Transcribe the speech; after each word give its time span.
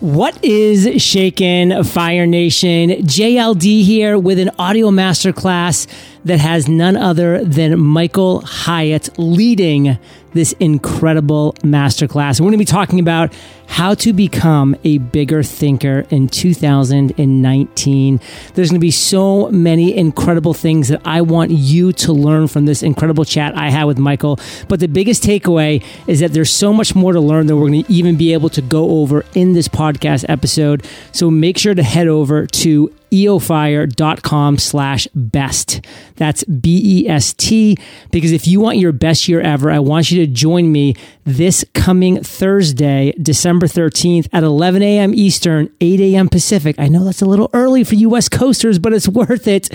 What 0.00 0.44
is 0.44 1.00
shaken, 1.00 1.84
Fire 1.84 2.26
Nation? 2.26 2.90
JLD 2.90 3.84
here 3.84 4.18
with 4.18 4.40
an 4.40 4.50
audio 4.58 4.90
masterclass 4.90 5.86
that 6.24 6.38
has 6.38 6.68
none 6.68 6.96
other 6.96 7.44
than 7.44 7.78
Michael 7.78 8.40
Hyatt 8.40 9.10
leading 9.18 9.98
this 10.34 10.52
incredible 10.58 11.54
masterclass. 11.60 12.40
We're 12.40 12.46
going 12.46 12.52
to 12.52 12.58
be 12.58 12.64
talking 12.64 12.98
about 12.98 13.32
how 13.66 13.94
to 13.94 14.12
become 14.12 14.76
a 14.84 14.98
bigger 14.98 15.42
thinker 15.42 16.04
in 16.10 16.28
2019. 16.28 18.20
There's 18.54 18.68
going 18.68 18.78
to 18.78 18.84
be 18.84 18.90
so 18.90 19.48
many 19.50 19.96
incredible 19.96 20.52
things 20.52 20.88
that 20.88 21.00
I 21.04 21.22
want 21.22 21.50
you 21.50 21.92
to 21.92 22.12
learn 22.12 22.48
from 22.48 22.66
this 22.66 22.82
incredible 22.82 23.24
chat 23.24 23.56
I 23.56 23.70
had 23.70 23.84
with 23.84 23.98
Michael. 23.98 24.38
But 24.68 24.80
the 24.80 24.88
biggest 24.88 25.22
takeaway 25.22 25.82
is 26.06 26.20
that 26.20 26.32
there's 26.32 26.50
so 26.50 26.72
much 26.72 26.94
more 26.94 27.12
to 27.12 27.20
learn 27.20 27.46
than 27.46 27.56
we're 27.56 27.68
going 27.68 27.84
to 27.84 27.92
even 27.92 28.16
be 28.16 28.32
able 28.32 28.48
to 28.50 28.60
go 28.60 29.00
over 29.00 29.24
in 29.34 29.54
this 29.54 29.68
podcast 29.68 30.24
episode. 30.28 30.84
So 31.12 31.30
make 31.30 31.56
sure 31.58 31.74
to 31.74 31.82
head 31.82 32.08
over 32.08 32.46
to 32.46 32.92
eofire.com 33.14 34.58
slash 34.58 35.06
best. 35.14 35.80
That's 36.16 36.44
B 36.44 36.80
E 36.84 37.08
S 37.08 37.32
T. 37.34 37.76
Because 38.10 38.32
if 38.32 38.46
you 38.46 38.60
want 38.60 38.78
your 38.78 38.92
best 38.92 39.28
year 39.28 39.40
ever, 39.40 39.70
I 39.70 39.78
want 39.78 40.10
you 40.10 40.24
to 40.24 40.32
join 40.32 40.70
me 40.72 40.94
this 41.24 41.64
coming 41.74 42.22
Thursday, 42.22 43.12
December 43.20 43.66
13th 43.66 44.28
at 44.32 44.42
11 44.42 44.82
a.m. 44.82 45.14
Eastern, 45.14 45.70
8 45.80 46.00
a.m. 46.00 46.28
Pacific. 46.28 46.76
I 46.78 46.88
know 46.88 47.04
that's 47.04 47.22
a 47.22 47.26
little 47.26 47.50
early 47.52 47.84
for 47.84 47.94
you 47.94 48.10
West 48.10 48.30
Coasters, 48.30 48.78
but 48.78 48.92
it's 48.92 49.08
worth 49.08 49.46
it. 49.48 49.70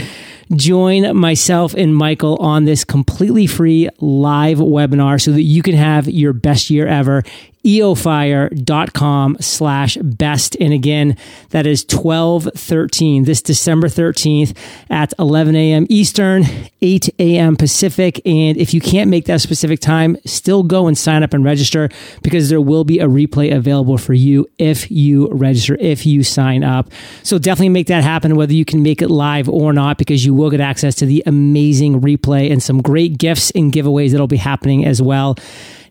Join 0.56 1.16
myself 1.16 1.76
and 1.76 1.96
Michael 1.96 2.36
on 2.38 2.66
this 2.66 2.84
completely 2.84 3.46
free 3.46 3.88
live 4.00 4.58
webinar 4.58 5.22
so 5.22 5.32
that 5.32 5.44
you 5.44 5.62
can 5.62 5.76
have 5.76 6.08
your 6.08 6.34
best 6.34 6.70
year 6.72 6.88
ever 6.88 7.24
eofire.com 7.66 9.38
slash 9.40 9.98
best. 9.98 10.56
And 10.60 10.74
again, 10.74 11.18
that 11.50 11.68
is 11.68 11.84
1213, 11.84 13.26
this 13.26 13.42
December 13.42 13.88
13th 13.88 14.56
at 14.90 15.14
11 15.20 15.56
a.m. 15.56 15.86
Eastern, 15.90 16.44
8 16.82 17.10
a.m. 17.20 17.56
Pacific. 17.56 18.22
And 18.26 18.58
if 18.58 18.74
you 18.74 18.80
can't 18.80 19.10
make 19.10 19.26
that 19.26 19.42
specific 19.42 19.80
time, 19.80 20.18
still 20.26 20.64
go 20.64 20.88
and 20.88 20.98
sign 20.98 21.24
up 21.24 21.34
and 21.34 21.44
register 21.44 21.90
because 22.24 22.50
there 22.50 22.62
will 22.62 22.84
be 22.84 23.00
a 23.00 23.08
replay 23.08 23.54
available 23.54 23.98
for 23.98 24.14
you 24.14 24.50
if 24.58 24.90
you 24.90 25.28
register, 25.32 25.76
if 25.80 26.06
you 26.06 26.24
sign 26.24 26.64
up. 26.64 26.92
So 27.24 27.38
definitely 27.38 27.70
make 27.70 27.88
that 27.88 28.04
happen, 28.04 28.36
whether 28.36 28.54
you 28.54 28.66
can 28.66 28.82
make 28.84 29.02
it 29.02 29.10
live 29.10 29.50
or 29.50 29.74
not, 29.74 29.98
because 29.98 30.26
you 30.26 30.34
will 30.34 30.50
get 30.50 30.62
access 30.62 30.96
to 30.96 31.06
the 31.06 31.24
amazing 31.26 32.02
replay 32.02 32.52
and 32.52 32.64
some 32.64 32.82
great 32.82 33.18
gifts 33.18 33.52
and 33.52 33.72
giveaways 33.72 34.12
that'll 34.12 34.28
be 34.28 34.38
happening 34.38 34.86
as 34.86 35.02
well. 35.02 35.36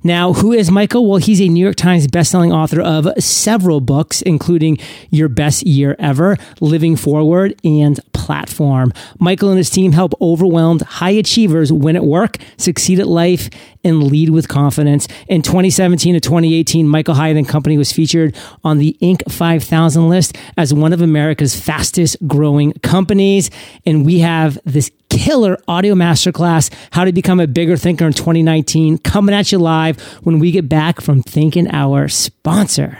Now, 0.02 0.32
who 0.32 0.52
is 0.52 0.70
Michael? 0.70 1.06
Well, 1.06 1.18
he's 1.18 1.40
a 1.40 1.48
New 1.48 1.62
York 1.62 1.76
Times 1.76 2.06
bestselling 2.06 2.52
author 2.52 2.80
of 2.80 3.08
several 3.22 3.80
books, 3.80 4.22
including 4.22 4.78
Your 5.10 5.28
Best 5.28 5.66
Year 5.66 5.96
Ever, 5.98 6.36
Living 6.60 6.96
Forward, 6.96 7.54
and 7.64 7.98
Platform. 8.12 8.92
Michael 9.18 9.48
and 9.48 9.58
his 9.58 9.70
team 9.70 9.92
help 9.92 10.12
overwhelmed 10.20 10.82
high 10.82 11.10
achievers 11.10 11.72
win 11.72 11.96
at 11.96 12.04
work, 12.04 12.36
succeed 12.58 13.00
at 13.00 13.06
life, 13.06 13.48
and 13.82 14.02
lead 14.02 14.30
with 14.30 14.48
confidence. 14.48 15.08
In 15.28 15.42
2017 15.42 16.14
to 16.14 16.20
2018, 16.20 16.86
Michael 16.86 17.14
Hyatt 17.14 17.36
and 17.36 17.48
Company 17.48 17.78
was 17.78 17.90
featured 17.90 18.36
on 18.62 18.78
the 18.78 18.96
Inc. 19.00 19.30
5000 19.30 20.08
list 20.08 20.36
as 20.56 20.74
one 20.74 20.92
of 20.92 21.00
America's 21.00 21.58
fastest 21.58 22.16
growing 22.26 22.72
companies. 22.82 23.50
And 23.86 24.04
we 24.04 24.18
have 24.18 24.58
this 24.64 24.90
killer 25.08 25.58
audio 25.66 25.94
masterclass, 25.94 26.72
How 26.90 27.04
to 27.04 27.12
Become 27.12 27.40
a 27.40 27.46
Bigger 27.46 27.76
Thinker 27.76 28.06
in 28.06 28.12
2019, 28.12 28.98
coming 28.98 29.34
at 29.34 29.52
you 29.52 29.58
live 29.58 30.00
when 30.22 30.38
we 30.38 30.50
get 30.50 30.68
back 30.68 31.00
from 31.00 31.22
thanking 31.22 31.68
our 31.70 32.08
sponsor. 32.08 32.98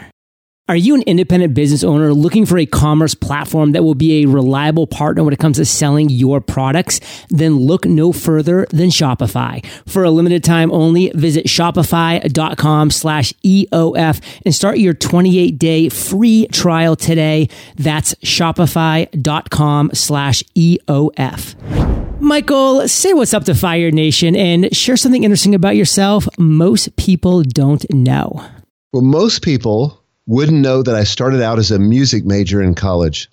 Are 0.69 0.75
you 0.75 0.93
an 0.93 1.01
independent 1.07 1.55
business 1.55 1.83
owner 1.83 2.13
looking 2.13 2.45
for 2.45 2.59
a 2.59 2.65
commerce 2.67 3.15
platform 3.15 3.71
that 3.71 3.83
will 3.83 3.95
be 3.95 4.21
a 4.21 4.27
reliable 4.27 4.85
partner 4.85 5.23
when 5.23 5.33
it 5.33 5.39
comes 5.39 5.57
to 5.57 5.65
selling 5.65 6.09
your 6.09 6.41
products? 6.41 6.99
Then 7.29 7.55
look 7.55 7.85
no 7.85 8.11
further 8.13 8.67
than 8.69 8.89
Shopify. 8.89 9.65
For 9.87 10.03
a 10.03 10.11
limited 10.11 10.43
time 10.43 10.71
only, 10.71 11.11
visit 11.15 11.47
shopify.com 11.47 12.91
slash 12.91 13.33
EOF 13.43 14.21
and 14.45 14.53
start 14.53 14.77
your 14.77 14.93
28 14.93 15.57
day 15.57 15.89
free 15.89 16.45
trial 16.51 16.95
today. 16.95 17.49
That's 17.75 18.13
shopify.com 18.15 19.89
slash 19.95 20.43
EOF. 20.55 21.98
Michael, 22.29 22.87
say 22.87 23.11
what's 23.13 23.33
up 23.33 23.45
to 23.45 23.55
Fire 23.55 23.89
Nation 23.89 24.35
and 24.35 24.71
share 24.71 24.95
something 24.95 25.23
interesting 25.23 25.55
about 25.55 25.75
yourself 25.75 26.27
most 26.37 26.95
people 26.95 27.41
don't 27.41 27.91
know. 27.91 28.45
Well, 28.93 29.01
most 29.01 29.41
people 29.41 29.99
wouldn't 30.27 30.59
know 30.59 30.83
that 30.83 30.93
I 30.93 31.05
started 31.05 31.41
out 31.41 31.57
as 31.57 31.71
a 31.71 31.79
music 31.79 32.25
major 32.25 32.61
in 32.61 32.75
college. 32.75 33.31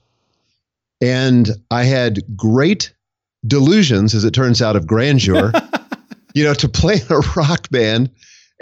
And 1.02 1.50
I 1.70 1.84
had 1.84 2.20
great 2.38 2.90
delusions, 3.46 4.14
as 4.14 4.24
it 4.24 4.30
turns 4.30 4.62
out, 4.62 4.76
of 4.76 4.86
grandeur, 4.86 5.52
you 6.34 6.42
know, 6.42 6.54
to 6.54 6.66
play 6.66 6.94
in 6.94 7.12
a 7.12 7.20
rock 7.36 7.68
band 7.68 8.08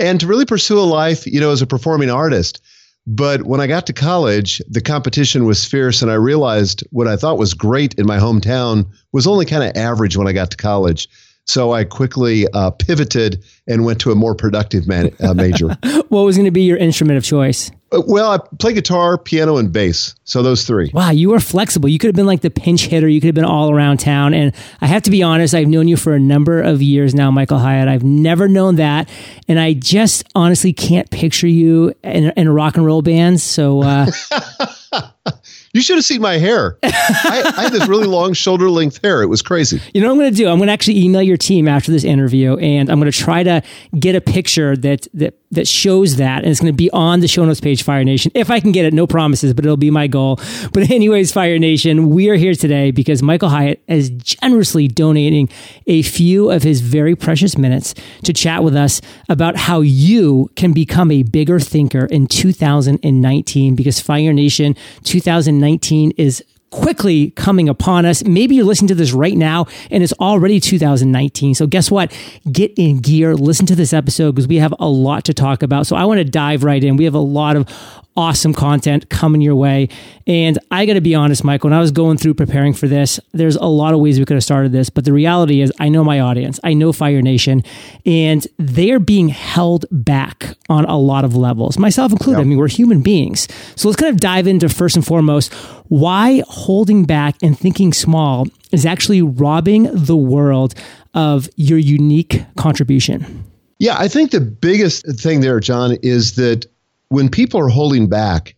and 0.01 0.19
to 0.19 0.27
really 0.27 0.47
pursue 0.47 0.81
a 0.81 0.83
life, 0.83 1.29
you 1.29 1.39
know, 1.39 1.53
as 1.53 1.63
a 1.63 1.67
performing 1.67 2.11
artist. 2.11 2.61
But 3.07 3.43
when 3.43 3.61
I 3.61 3.67
got 3.67 3.87
to 3.87 3.93
college, 3.93 4.63
the 4.69 4.81
competition 4.81 5.45
was 5.45 5.65
fierce, 5.65 6.01
and 6.01 6.11
I 6.11 6.15
realized 6.15 6.83
what 6.91 7.07
I 7.07 7.17
thought 7.17 7.39
was 7.39 7.53
great 7.53 7.95
in 7.95 8.07
my 8.07 8.19
hometown 8.19 8.87
was 9.13 9.27
only 9.27 9.45
kind 9.45 9.63
of 9.63 9.77
average 9.77 10.17
when 10.17 10.27
I 10.27 10.33
got 10.33 10.51
to 10.53 10.57
college. 10.57 11.09
So 11.47 11.73
I 11.73 11.85
quickly 11.85 12.47
uh, 12.55 12.71
pivoted 12.71 13.45
and 13.67 13.85
went 13.85 14.01
to 14.01 14.11
a 14.11 14.15
more 14.15 14.35
productive 14.35 14.89
man, 14.89 15.15
uh, 15.21 15.35
major. 15.35 15.69
what 16.09 16.23
was 16.23 16.37
going 16.37 16.47
to 16.47 16.51
be 16.51 16.63
your 16.63 16.79
instrument 16.79 17.19
of 17.19 17.25
choice? 17.25 17.71
Uh, 17.95 18.03
well, 18.07 18.31
I 18.31 18.39
play 18.59 18.73
guitar, 18.73 19.17
piano, 19.17 19.57
and 19.57 19.73
bass. 19.73 20.15
So 20.25 20.43
those 20.43 20.65
three. 20.65 20.91
Wow, 20.93 21.11
you 21.11 21.31
were 21.31 21.41
flexible. 21.41 21.89
You 21.89 21.99
could 21.99 22.09
have 22.09 22.17
been 22.17 22.27
like 22.27 22.41
the 22.41 22.51
pinch 22.51 22.87
hitter. 22.87 23.09
You 23.09 23.21
could 23.21 23.29
have 23.29 23.35
been 23.35 23.45
all 23.45 23.71
around 23.71 23.99
town. 23.99 24.35
And 24.35 24.55
I 24.81 24.87
have 24.87 25.03
to 25.05 25.11
be 25.11 25.23
honest, 25.23 25.55
I've 25.55 25.69
known 25.69 25.89
you 25.89 25.97
for 25.97 26.15
a 26.15 26.21
number 26.21 26.61
of 26.61 26.83
years 26.83 27.15
now, 27.15 27.31
Michael 27.31 27.59
Hyatt. 27.59 27.89
I've 27.89 28.05
never 28.05 28.49
known 28.49 28.77
that. 28.77 29.09
And 29.49 29.59
I 29.61 29.75
just 29.75 30.25
honestly 30.35 30.73
can't 30.73 31.11
picture 31.11 31.47
you 31.47 31.95
in, 32.03 32.33
in 32.37 32.47
a 32.47 32.53
rock 32.53 32.77
and 32.77 32.85
roll 32.85 33.03
band. 33.03 33.41
So. 33.41 33.83
Uh, 33.83 34.11
You 35.75 35.83
should 35.83 35.97
have 35.97 36.05
seen 36.05 36.23
my 36.23 36.39
hair. 36.39 36.79
I, 36.85 37.53
I, 37.57 37.63
had 37.65 37.73
this 37.73 37.89
really 37.89 38.07
long 38.07 38.33
shoulder 38.33 38.71
length 38.71 39.01
hair. 39.03 39.23
It 39.23 39.27
was 39.27 39.43
crazy. 39.43 39.81
You 39.93 40.01
know 40.01 40.07
what 40.07 40.13
I'm 40.13 40.19
going 40.21 40.31
to 40.31 40.37
do? 40.37 40.49
I'm 40.49 40.59
going 40.59 40.69
to 40.69 40.73
actually 40.73 41.03
email 41.03 41.21
your 41.21 41.37
team 41.37 41.67
after 41.67 41.91
this 41.91 42.05
interview, 42.05 42.57
and 42.59 42.89
I'm 42.89 43.01
going 43.01 43.11
to 43.11 43.19
try 43.19 43.43
to 43.43 43.61
get 43.99 44.15
a 44.15 44.21
picture 44.21 44.77
that 44.77 45.09
that 45.15 45.35
that 45.51 45.67
shows 45.67 46.17
that, 46.17 46.43
and 46.43 46.51
it's 46.51 46.61
going 46.61 46.73
to 46.73 46.77
be 46.77 46.91
on 46.91 47.21
the 47.21 47.29
show 47.29 47.45
notes 47.45 47.61
page, 47.61 47.83
Fire 47.83 48.05
Nation. 48.05 48.31
If 48.35 48.51
I 48.51 48.61
can 48.61 48.71
get 48.71 48.85
it, 48.85 48.95
no 48.95 49.07
promises, 49.07 49.53
but 49.53 49.65
it'll 49.65 49.77
be 49.77 49.91
my 49.91 50.07
goal. 50.07 50.39
But 50.73 50.91
anyways, 50.91 51.33
Fire 51.33 51.59
Nation, 51.59 52.11
we 52.11 52.29
are 52.31 52.35
here 52.37 52.55
today 52.55 52.91
because 52.93 53.23
Michael 53.23 53.49
Hyatt 53.49 53.83
is 53.89 54.11
generously 54.11 54.89
donating 54.89 55.49
a 55.87 56.03
few 56.03 56.51
of 56.51 56.63
his 56.63 56.81
very 56.81 57.17
precious 57.17 57.59
minutes 57.59 57.95
to 58.25 58.33
chat 58.33 58.63
with 58.63 58.77
us 58.77 59.01
about 59.29 59.57
how 59.57 59.81
you 59.81 60.51
can 60.55 60.73
become 60.73 61.11
a 61.11 61.23
bigger 61.25 61.59
thinker 61.59 62.07
in 62.07 62.27
2019. 62.27 63.75
Because 63.75 64.01
Fire 64.01 64.33
Nation 64.33 64.77
2019 65.05 65.64
is 65.65 66.45
quickly 66.71 67.31
coming 67.31 67.69
upon 67.69 68.05
us. 68.05 68.25
Maybe 68.25 68.57
you're 68.57 68.65
listening 68.65 68.89
to 68.89 68.95
this 68.97 69.13
right 69.13 69.37
now 69.37 69.67
and 69.91 70.03
it's 70.03 70.13
already 70.15 70.59
2019. 70.59 71.55
So 71.55 71.67
guess 71.67 71.91
what? 71.91 72.13
Get 72.51 72.73
in 72.77 72.99
gear, 72.99 73.35
listen 73.37 73.65
to 73.67 73.77
this 73.77 73.93
episode 73.93 74.33
because 74.35 74.49
we 74.49 74.57
have 74.57 74.75
a 74.81 74.89
lot 74.89 75.25
to 75.27 75.35
talk 75.35 75.63
about. 75.63 75.87
So 75.87 75.95
I 75.95 76.05
want 76.05 76.19
to 76.19 76.25
dive 76.25 76.65
right 76.65 76.83
in. 76.83 76.97
We 76.97 77.05
have 77.05 77.15
a 77.15 77.19
lot 77.19 77.55
of 77.55 77.69
awesome 78.17 78.55
content 78.55 79.09
coming 79.11 79.41
your 79.41 79.57
way. 79.57 79.89
And 80.27 80.59
I 80.71 80.87
got 80.87 80.95
to 80.95 81.01
be 81.01 81.15
honest, 81.15 81.45
Mike, 81.45 81.65
when 81.65 81.73
I 81.73 81.81
was 81.81 81.91
going 81.91 82.17
through 82.17 82.35
preparing 82.35 82.73
for 82.73 82.87
this, 82.87 83.19
there's 83.33 83.57
a 83.57 83.67
lot 83.67 83.93
of 83.93 84.01
ways 84.01 84.19
we 84.19 84.25
could 84.25 84.37
have 84.37 84.45
started 84.45 84.73
this. 84.73 84.89
But 84.91 85.05
the 85.05 85.13
reality 85.13 85.61
is, 85.61 85.73
I 85.81 85.89
know 85.89 86.05
my 86.05 86.21
audience, 86.21 86.61
I 86.63 86.75
know 86.75 86.93
Fire 86.93 87.23
Nation, 87.23 87.63
and 88.07 88.47
they're 88.59 89.01
being 89.01 89.29
held 89.29 89.87
back 89.91 90.57
on 90.69 90.85
a 90.85 90.97
lot 90.97 91.25
of 91.25 91.37
levels, 91.37 91.79
myself 91.79 92.13
included. 92.13 92.39
Yep. 92.39 92.47
I 92.47 92.49
mean, 92.49 92.59
we're 92.59 92.69
human 92.69 93.01
beings. 93.01 93.49
So 93.77 93.89
let's 93.89 94.01
kind 94.01 94.13
of 94.13 94.21
dive 94.21 94.47
into 94.47 94.69
first 94.69 94.97
and 94.97 95.05
foremost 95.05 95.53
why 95.89 96.43
holding 96.49 97.05
back 97.05 97.37
and 97.43 97.59
thinking 97.59 97.93
small 97.93 98.47
is 98.73 98.87
actually 98.87 99.23
robbing 99.23 99.89
the 99.93 100.17
world 100.17 100.75
of 101.15 101.49
your 101.57 101.79
unique 101.79 102.45
contribution. 102.57 103.45
Yeah, 103.79 103.97
I 103.99 104.09
think 104.09 104.31
the 104.31 104.41
biggest 104.41 105.05
thing 105.21 105.41
there, 105.41 105.61
John, 105.61 105.97
is 106.03 106.37
that 106.37 106.67
when 107.09 107.29
people 107.29 107.61
are 107.61 107.69
holding 107.69 108.09
back, 108.09 108.55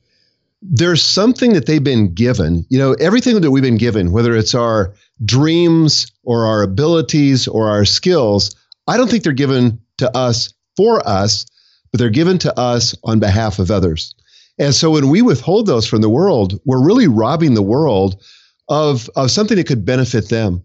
there's 0.63 1.03
something 1.03 1.53
that 1.53 1.67
they've 1.67 1.85
been 1.85 2.13
given. 2.15 2.67
You 2.69 2.79
know, 2.79 2.93
everything 2.95 3.41
that 3.41 3.51
we've 3.51 3.63
been 3.63 3.77
given, 3.77 4.13
whether 4.13 4.35
it's 4.35 4.55
our 4.55 4.95
dreams 5.25 6.11
or 6.25 6.45
our 6.47 6.63
abilities 6.63 7.47
or 7.47 7.69
our 7.69 7.85
skills, 7.85 8.55
I 8.87 8.97
don't 8.97 9.11
think 9.11 9.23
they're 9.23 9.33
given 9.33 9.81
to 9.99 10.15
us 10.17 10.53
for 10.77 11.07
us, 11.07 11.47
but 11.91 11.99
they're 11.99 12.11
given 12.11 12.39
to 12.39 12.59
us 12.59 12.95
on 13.05 13.21
behalf 13.21 13.59
of 13.59 13.71
others. 13.71 14.15
And 14.59 14.75
so 14.75 14.91
when 14.91 15.11
we 15.11 15.23
withhold 15.23 15.67
those 15.67 15.87
from 15.87 16.01
the 16.01 16.09
world, 16.09 16.59
we're 16.65 16.85
really 16.85 17.09
robbing 17.09 17.55
the 17.55 17.63
world 17.63 18.23
of, 18.69 19.11
of 19.17 19.31
something 19.31 19.57
that 19.57 19.67
could 19.67 19.85
benefit 19.85 20.29
them. 20.29 20.63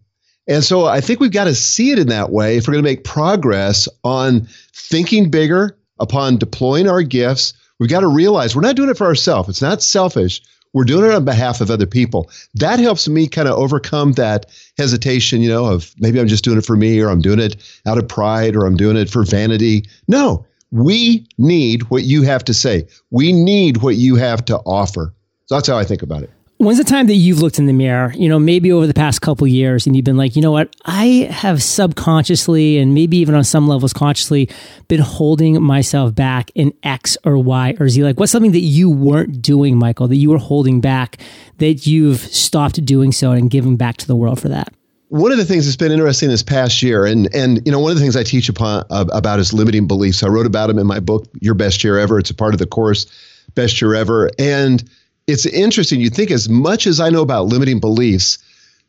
And 0.47 0.63
so 0.63 0.85
I 0.85 1.01
think 1.01 1.19
we've 1.19 1.31
got 1.31 1.43
to 1.43 1.55
see 1.55 1.91
it 1.91 1.99
in 1.99 2.07
that 2.07 2.31
way 2.31 2.57
if 2.57 2.67
we're 2.67 2.73
going 2.73 2.83
to 2.83 2.89
make 2.89 3.03
progress 3.03 3.87
on 4.03 4.47
thinking 4.73 5.29
bigger, 5.29 5.77
upon 5.99 6.37
deploying 6.37 6.89
our 6.89 7.03
gifts, 7.03 7.53
We've 7.81 7.89
got 7.89 8.01
to 8.01 8.07
realize 8.07 8.55
we're 8.55 8.61
not 8.61 8.75
doing 8.75 8.91
it 8.91 8.97
for 8.97 9.07
ourselves. 9.07 9.49
It's 9.49 9.61
not 9.63 9.81
selfish. 9.81 10.39
We're 10.71 10.83
doing 10.83 11.09
it 11.09 11.15
on 11.15 11.25
behalf 11.25 11.61
of 11.61 11.71
other 11.71 11.87
people. 11.87 12.29
That 12.53 12.77
helps 12.77 13.09
me 13.09 13.27
kind 13.27 13.47
of 13.47 13.57
overcome 13.57 14.11
that 14.11 14.45
hesitation, 14.77 15.41
you 15.41 15.49
know, 15.49 15.65
of 15.65 15.91
maybe 15.97 16.19
I'm 16.19 16.27
just 16.27 16.43
doing 16.43 16.59
it 16.59 16.65
for 16.65 16.75
me 16.75 17.01
or 17.01 17.09
I'm 17.09 17.21
doing 17.21 17.39
it 17.39 17.55
out 17.87 17.97
of 17.97 18.07
pride 18.07 18.55
or 18.55 18.67
I'm 18.67 18.77
doing 18.77 18.97
it 18.97 19.09
for 19.09 19.23
vanity. 19.23 19.83
No, 20.07 20.45
we 20.69 21.27
need 21.39 21.89
what 21.89 22.03
you 22.03 22.21
have 22.21 22.45
to 22.45 22.53
say. 22.53 22.85
We 23.09 23.33
need 23.33 23.77
what 23.77 23.95
you 23.95 24.15
have 24.15 24.45
to 24.45 24.57
offer. 24.59 25.11
So 25.47 25.55
that's 25.55 25.67
how 25.67 25.79
I 25.79 25.83
think 25.83 26.03
about 26.03 26.21
it. 26.21 26.29
When's 26.61 26.77
the 26.77 26.83
time 26.83 27.07
that 27.07 27.15
you've 27.15 27.41
looked 27.41 27.57
in 27.57 27.65
the 27.65 27.73
mirror, 27.73 28.13
you 28.15 28.29
know, 28.29 28.37
maybe 28.37 28.71
over 28.71 28.85
the 28.85 28.93
past 28.93 29.19
couple 29.19 29.47
years 29.47 29.87
and 29.87 29.95
you've 29.95 30.05
been 30.05 30.15
like, 30.15 30.35
you 30.35 30.43
know 30.43 30.51
what, 30.51 30.75
I 30.85 31.27
have 31.31 31.63
subconsciously 31.63 32.77
and 32.77 32.93
maybe 32.93 33.17
even 33.17 33.33
on 33.33 33.43
some 33.43 33.67
levels 33.67 33.93
consciously 33.93 34.47
been 34.87 34.99
holding 34.99 35.59
myself 35.59 36.13
back 36.13 36.51
in 36.53 36.71
X 36.83 37.17
or 37.23 37.39
Y 37.39 37.75
or 37.79 37.89
Z? 37.89 38.03
Like, 38.03 38.19
what's 38.19 38.31
something 38.31 38.51
that 38.51 38.59
you 38.59 38.91
weren't 38.91 39.41
doing, 39.41 39.75
Michael, 39.75 40.07
that 40.07 40.17
you 40.17 40.29
were 40.29 40.37
holding 40.37 40.81
back 40.81 41.17
that 41.57 41.87
you've 41.87 42.19
stopped 42.19 42.85
doing 42.85 43.11
so 43.11 43.31
and 43.31 43.49
giving 43.49 43.75
back 43.75 43.97
to 43.97 44.05
the 44.05 44.15
world 44.15 44.39
for 44.39 44.49
that? 44.49 44.71
One 45.07 45.31
of 45.31 45.39
the 45.39 45.45
things 45.45 45.65
that's 45.65 45.77
been 45.77 45.91
interesting 45.91 46.29
this 46.29 46.43
past 46.43 46.83
year, 46.83 47.05
and 47.05 47.27
and 47.33 47.65
you 47.65 47.71
know, 47.71 47.79
one 47.79 47.89
of 47.89 47.97
the 47.97 48.03
things 48.03 48.15
I 48.15 48.23
teach 48.23 48.49
upon 48.49 48.85
uh, 48.91 49.05
about 49.11 49.39
is 49.39 49.51
limiting 49.51 49.87
beliefs. 49.87 50.21
I 50.21 50.27
wrote 50.27 50.45
about 50.45 50.67
them 50.67 50.77
in 50.77 50.85
my 50.85 50.99
book, 50.99 51.27
Your 51.41 51.55
Best 51.55 51.83
Year 51.83 51.97
Ever. 51.97 52.19
It's 52.19 52.29
a 52.29 52.35
part 52.35 52.53
of 52.53 52.59
the 52.59 52.67
course, 52.67 53.07
Best 53.55 53.81
Year 53.81 53.95
Ever, 53.95 54.29
and 54.37 54.87
it's 55.31 55.45
interesting. 55.45 56.01
You 56.01 56.09
think 56.09 56.31
as 56.31 56.49
much 56.49 56.85
as 56.85 56.99
I 56.99 57.09
know 57.09 57.21
about 57.21 57.47
limiting 57.47 57.79
beliefs, 57.79 58.37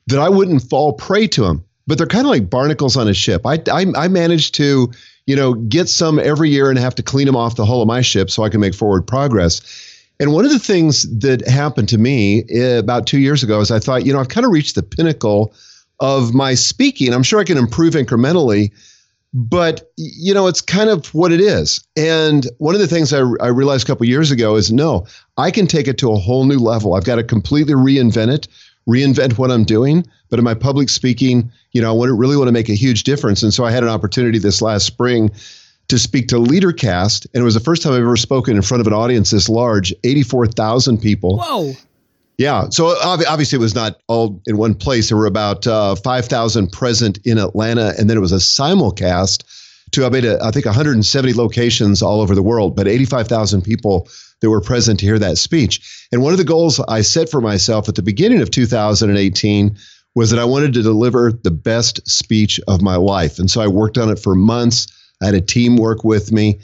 that 0.09 0.19
I 0.19 0.29
wouldn't 0.29 0.63
fall 0.63 0.93
prey 0.95 1.27
to 1.29 1.43
them, 1.43 1.65
but 1.87 1.99
they're 1.99 2.07
kind 2.07 2.27
of 2.27 2.31
like 2.31 2.51
barnacles 2.51 2.97
on 2.97 3.09
a 3.09 3.15
ship. 3.15 3.47
I, 3.47 3.63
I, 3.71 3.87
I 3.97 4.09
to, 4.09 4.91
you 5.27 5.37
know, 5.37 5.55
get 5.55 5.89
some 5.89 6.19
every 6.19 6.51
year 6.51 6.71
and 6.71 6.79
have 6.79 6.95
to 6.97 7.03
clean 7.03 7.27
them 7.27 7.37
off 7.37 7.57
the 7.57 7.65
hull 7.65 7.83
of 7.83 7.89
my 7.89 8.01
ship 8.01 8.31
so 8.31 8.43
I 8.43 8.49
can 8.49 8.61
make 8.61 8.75
forward 8.75 9.07
progress. 9.07 9.61
And 10.19 10.33
one 10.33 10.45
of 10.45 10.51
the 10.51 10.59
things 10.59 11.03
that 11.21 11.47
happened 11.49 11.89
to 11.91 11.99
me 11.99 12.45
eh, 12.51 12.79
about 12.79 13.07
two 13.07 13.19
years 13.19 13.43
ago 13.43 13.61
is 13.61 13.71
I 13.71 13.79
thought, 13.79 14.05
you 14.05 14.13
know, 14.13 14.21
I've 14.21 14.29
kind 14.29 14.45
of 14.45 14.53
reached 14.53 14.75
the 14.75 14.83
pinnacle 14.83 15.55
of 16.01 16.35
my 16.35 16.55
speaking. 16.55 17.15
I'm 17.15 17.23
sure 17.23 17.41
I 17.41 17.45
can 17.45 17.59
improve 17.59 17.95
incrementally, 17.95 18.73
but 19.35 19.91
you 19.97 20.35
know 20.35 20.47
it's 20.47 20.61
kind 20.61 20.91
of 20.91 21.13
what 21.15 21.33
it 21.33 21.41
is. 21.41 21.83
And 21.97 22.47
one 22.59 22.75
of 22.75 22.81
the 22.81 22.87
things 22.87 23.13
i, 23.13 23.21
I 23.41 23.49
realized 23.49 23.85
a 23.85 23.87
couple 23.87 24.07
years 24.07 24.31
ago 24.31 24.57
is 24.57 24.73
no 24.73 25.07
i 25.37 25.51
can 25.51 25.67
take 25.67 25.89
it 25.89 25.99
to 25.99 26.13
a 26.13 26.19
whole 26.19 26.45
new 26.45 26.59
level. 26.59 26.95
I've 26.95 27.05
got 27.05 27.17
to 27.17 27.25
completely 27.25 27.75
reinvent 27.75 28.33
it 28.33 28.49
reinvent 28.89 29.39
what 29.39 29.51
i'm 29.51 29.65
doing. 29.65 30.07
But 30.29 30.39
in 30.39 30.45
my 30.45 30.55
public 30.55 30.89
speaking 30.89 31.51
you 31.73 31.81
know 31.81 31.89
i 31.89 31.93
want 31.93 32.09
to 32.09 32.15
really 32.15 32.37
want 32.37 32.49
to 32.49 32.53
make 32.53 32.69
a 32.69 32.75
huge 32.75 33.05
difference. 33.05 33.43
And 33.43 33.55
so 33.55 33.65
i 33.65 33.71
had 33.71 33.83
an 33.83 33.89
opportunity 33.89 34.39
this 34.39 34.61
last 34.61 34.87
spring 34.87 35.31
to 35.89 35.99
speak 35.99 36.29
to 36.29 36.37
leadercast. 36.37 37.27
And 37.35 37.43
it 37.43 37.45
was 37.45 37.55
the 37.55 37.61
first 37.61 37.83
time 37.83 37.93
i've 37.93 38.01
ever 38.01 38.17
spoken 38.17 38.57
in 38.57 38.63
front 38.63 38.81
of 38.81 38.87
an 38.87 38.93
audience 38.93 39.31
this 39.31 39.49
large 39.49 39.95
84000 40.05 40.99
people. 40.99 41.39
Whoa 41.39 41.73
yeah. 42.39 42.69
So 42.71 42.97
obviously, 43.03 43.57
it 43.57 43.61
was 43.61 43.75
not 43.75 44.01
all 44.09 44.41
in 44.47 44.57
one 44.57 44.75
place. 44.75 45.09
There 45.09 45.19
were 45.19 45.27
about 45.27 45.67
uh, 45.67 45.95
5,000 45.95 46.73
present 46.73 47.19
in 47.25 47.39
Atlanta, 47.39 47.95
and 47.99 48.09
then 48.09 48.17
it 48.17 48.21
was 48.21 48.33
a 48.33 48.37
simulcast 48.37 49.45
to 49.93 50.07
about, 50.07 50.25
I 50.25 50.51
think, 50.51 50.65
170 50.65 51.35
locations 51.35 52.03
all 52.03 52.21
over 52.21 52.35
the 52.35 52.43
world, 52.43 52.75
but 52.75 52.89
85,000 52.89 53.63
people 53.63 54.09
that 54.41 54.51
were 54.51 54.61
present 54.61 55.01
to 55.01 55.07
hear 55.07 55.19
that 55.19 55.39
speech. 55.39 56.07
And 56.11 56.23
one 56.23 56.33
of 56.33 56.39
the 56.39 56.45
goals 56.45 56.81
I 56.81 57.03
set 57.03 57.29
for 57.29 57.41
myself 57.41 57.89
at 57.89 57.95
the 57.95 58.03
beginning 58.03 58.41
of 58.41 58.51
2018 58.51 59.77
was 60.15 60.31
that 60.31 60.39
I 60.39 60.45
wanted 60.45 60.75
to 60.75 60.83
deliver 60.83 61.33
the 61.33 61.51
best 61.51 62.07
speech 62.09 62.61
of 62.69 62.83
my 62.83 62.97
life. 62.97 63.39
And 63.39 63.51
so 63.51 63.61
I 63.61 63.69
worked 63.69 63.99
on 63.99 64.11
it 64.11 64.19
for 64.19 64.35
months. 64.35 64.87
I 65.23 65.27
had 65.27 65.35
a 65.35 65.41
team 65.41 65.77
work 65.77 66.05
with 66.05 66.33
me. 66.33 66.61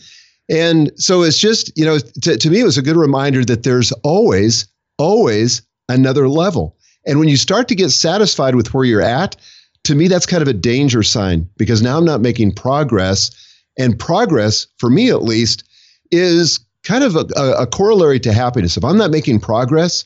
And 0.50 0.90
so 0.96 1.22
it's 1.22 1.38
just, 1.38 1.70
you 1.76 1.84
know, 1.84 1.98
to, 1.98 2.36
to 2.36 2.50
me, 2.50 2.60
it 2.60 2.64
was 2.64 2.78
a 2.78 2.82
good 2.82 2.96
reminder 2.96 3.44
that 3.44 3.62
there's 3.62 3.92
always, 4.02 4.66
always 4.98 5.62
another 5.88 6.28
level. 6.28 6.76
And 7.06 7.18
when 7.18 7.28
you 7.28 7.36
start 7.36 7.68
to 7.68 7.74
get 7.74 7.90
satisfied 7.90 8.54
with 8.54 8.74
where 8.74 8.84
you're 8.84 9.02
at, 9.02 9.36
to 9.84 9.94
me, 9.94 10.08
that's 10.08 10.26
kind 10.26 10.42
of 10.42 10.48
a 10.48 10.52
danger 10.52 11.02
sign 11.02 11.48
because 11.56 11.80
now 11.80 11.96
I'm 11.96 12.04
not 12.04 12.20
making 12.20 12.52
progress. 12.52 13.30
And 13.78 13.98
progress, 13.98 14.66
for 14.78 14.90
me 14.90 15.08
at 15.08 15.22
least, 15.22 15.64
is 16.10 16.60
kind 16.82 17.04
of 17.04 17.16
a, 17.16 17.26
a, 17.58 17.66
corollary 17.66 18.20
to 18.20 18.32
happiness. 18.32 18.76
If 18.76 18.84
I'm 18.84 18.98
not 18.98 19.10
making 19.10 19.40
progress, 19.40 20.04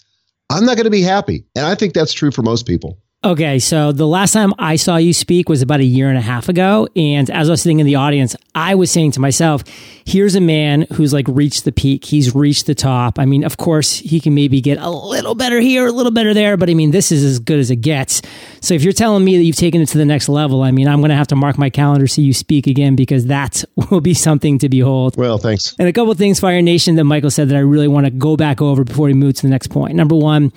I'm 0.50 0.64
not 0.64 0.76
going 0.76 0.84
to 0.84 0.90
be 0.90 1.02
happy. 1.02 1.44
And 1.56 1.66
I 1.66 1.74
think 1.74 1.94
that's 1.94 2.12
true 2.12 2.30
for 2.30 2.42
most 2.42 2.66
people. 2.66 2.98
Okay, 3.24 3.60
so 3.60 3.92
the 3.92 4.06
last 4.06 4.32
time 4.32 4.52
I 4.58 4.74
saw 4.74 4.96
you 4.96 5.12
speak 5.12 5.48
was 5.48 5.62
about 5.62 5.78
a 5.78 5.84
year 5.84 6.08
and 6.08 6.18
a 6.18 6.22
half 6.22 6.48
ago. 6.48 6.88
And 6.96 7.30
as 7.30 7.48
I 7.48 7.52
was 7.52 7.62
sitting 7.62 7.78
in 7.78 7.86
the 7.86 7.94
audience, 7.94 8.34
I 8.52 8.74
was 8.74 8.90
saying 8.90 9.12
to 9.12 9.20
myself, 9.20 9.62
here's 10.04 10.34
a 10.34 10.40
man 10.40 10.86
who's 10.94 11.12
like 11.12 11.26
reached 11.28 11.64
the 11.64 11.70
peak. 11.70 12.04
He's 12.04 12.34
reached 12.34 12.66
the 12.66 12.74
top. 12.74 13.20
I 13.20 13.24
mean, 13.24 13.44
of 13.44 13.58
course, 13.58 13.96
he 13.96 14.18
can 14.18 14.34
maybe 14.34 14.60
get 14.60 14.78
a 14.78 14.90
little 14.90 15.36
better 15.36 15.60
here, 15.60 15.86
a 15.86 15.92
little 15.92 16.10
better 16.10 16.34
there, 16.34 16.56
but 16.56 16.68
I 16.68 16.74
mean, 16.74 16.90
this 16.90 17.12
is 17.12 17.22
as 17.22 17.38
good 17.38 17.60
as 17.60 17.70
it 17.70 17.76
gets. 17.76 18.22
So 18.60 18.74
if 18.74 18.82
you're 18.82 18.92
telling 18.92 19.24
me 19.24 19.36
that 19.36 19.44
you've 19.44 19.54
taken 19.54 19.80
it 19.80 19.86
to 19.90 19.98
the 19.98 20.04
next 20.04 20.28
level, 20.28 20.62
I 20.62 20.72
mean, 20.72 20.88
I'm 20.88 20.98
going 20.98 21.10
to 21.10 21.16
have 21.16 21.28
to 21.28 21.36
mark 21.36 21.58
my 21.58 21.70
calendar 21.70 22.08
see 22.08 22.22
you 22.22 22.34
speak 22.34 22.66
again 22.66 22.96
because 22.96 23.26
that 23.26 23.64
will 23.90 24.00
be 24.00 24.14
something 24.14 24.58
to 24.58 24.68
behold. 24.68 25.16
Well, 25.16 25.38
thanks. 25.38 25.76
And 25.78 25.86
a 25.86 25.92
couple 25.92 26.12
things, 26.14 26.40
Fire 26.40 26.60
Nation, 26.60 26.96
that 26.96 27.04
Michael 27.04 27.30
said 27.30 27.50
that 27.50 27.56
I 27.56 27.60
really 27.60 27.88
want 27.88 28.06
to 28.06 28.10
go 28.10 28.36
back 28.36 28.60
over 28.60 28.82
before 28.82 29.06
we 29.06 29.14
move 29.14 29.36
to 29.36 29.42
the 29.42 29.48
next 29.48 29.68
point. 29.68 29.94
Number 29.94 30.16
one, 30.16 30.52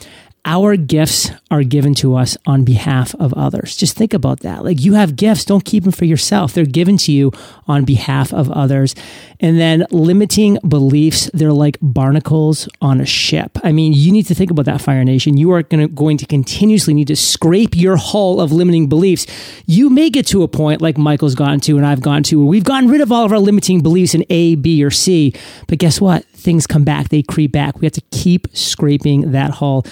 our 0.45 0.77
gifts 0.77 1.31
are 1.49 1.63
given 1.63 1.95
to 1.95 2.15
us 2.15 2.37
on 2.45 2.63
behalf 2.63 3.15
of 3.15 3.33
others. 3.33 3.75
Just 3.75 3.97
think 3.97 4.13
about 4.13 4.41
that. 4.41 4.63
Like 4.63 4.79
you 4.79 4.93
have 4.93 5.15
gifts, 5.15 5.43
don't 5.43 5.65
keep 5.65 5.83
them 5.83 5.91
for 5.91 6.05
yourself. 6.05 6.53
They're 6.53 6.65
given 6.65 6.97
to 6.97 7.11
you 7.11 7.31
on 7.67 7.83
behalf 7.83 8.31
of 8.31 8.51
others. 8.51 8.93
And 9.39 9.59
then 9.59 9.85
limiting 9.89 10.59
beliefs, 10.67 11.31
they're 11.33 11.51
like 11.51 11.77
barnacles 11.81 12.69
on 12.79 13.01
a 13.01 13.05
ship. 13.05 13.57
I 13.63 13.71
mean, 13.71 13.93
you 13.93 14.11
need 14.11 14.27
to 14.27 14.35
think 14.35 14.51
about 14.51 14.65
that, 14.65 14.81
Fire 14.81 15.03
Nation. 15.03 15.35
You 15.35 15.51
are 15.51 15.63
gonna, 15.63 15.87
going 15.87 16.17
to 16.17 16.27
continuously 16.27 16.93
need 16.93 17.07
to 17.07 17.15
scrape 17.15 17.75
your 17.75 17.97
hull 17.97 18.39
of 18.39 18.51
limiting 18.51 18.87
beliefs. 18.87 19.25
You 19.65 19.89
may 19.89 20.11
get 20.11 20.27
to 20.27 20.43
a 20.43 20.47
point 20.47 20.79
like 20.79 20.97
Michael's 20.97 21.35
gotten 21.35 21.59
to 21.61 21.77
and 21.77 21.85
I've 21.85 22.01
gone 22.01 22.21
to 22.23 22.39
where 22.39 22.47
we've 22.47 22.63
gotten 22.63 22.89
rid 22.89 23.01
of 23.01 23.11
all 23.11 23.25
of 23.25 23.31
our 23.31 23.39
limiting 23.39 23.81
beliefs 23.81 24.13
in 24.13 24.23
A, 24.29 24.55
B, 24.55 24.83
or 24.83 24.91
C. 24.91 25.33
But 25.67 25.79
guess 25.79 25.99
what? 25.99 26.23
Things 26.45 26.67
come 26.67 26.83
back, 26.83 27.09
they 27.09 27.23
creep 27.23 27.51
back. 27.51 27.79
We 27.79 27.87
have 27.87 27.93
to 27.93 28.03
keep 28.11 28.55
scraping 28.55 29.31
that 29.31 29.49
hull 29.49 29.83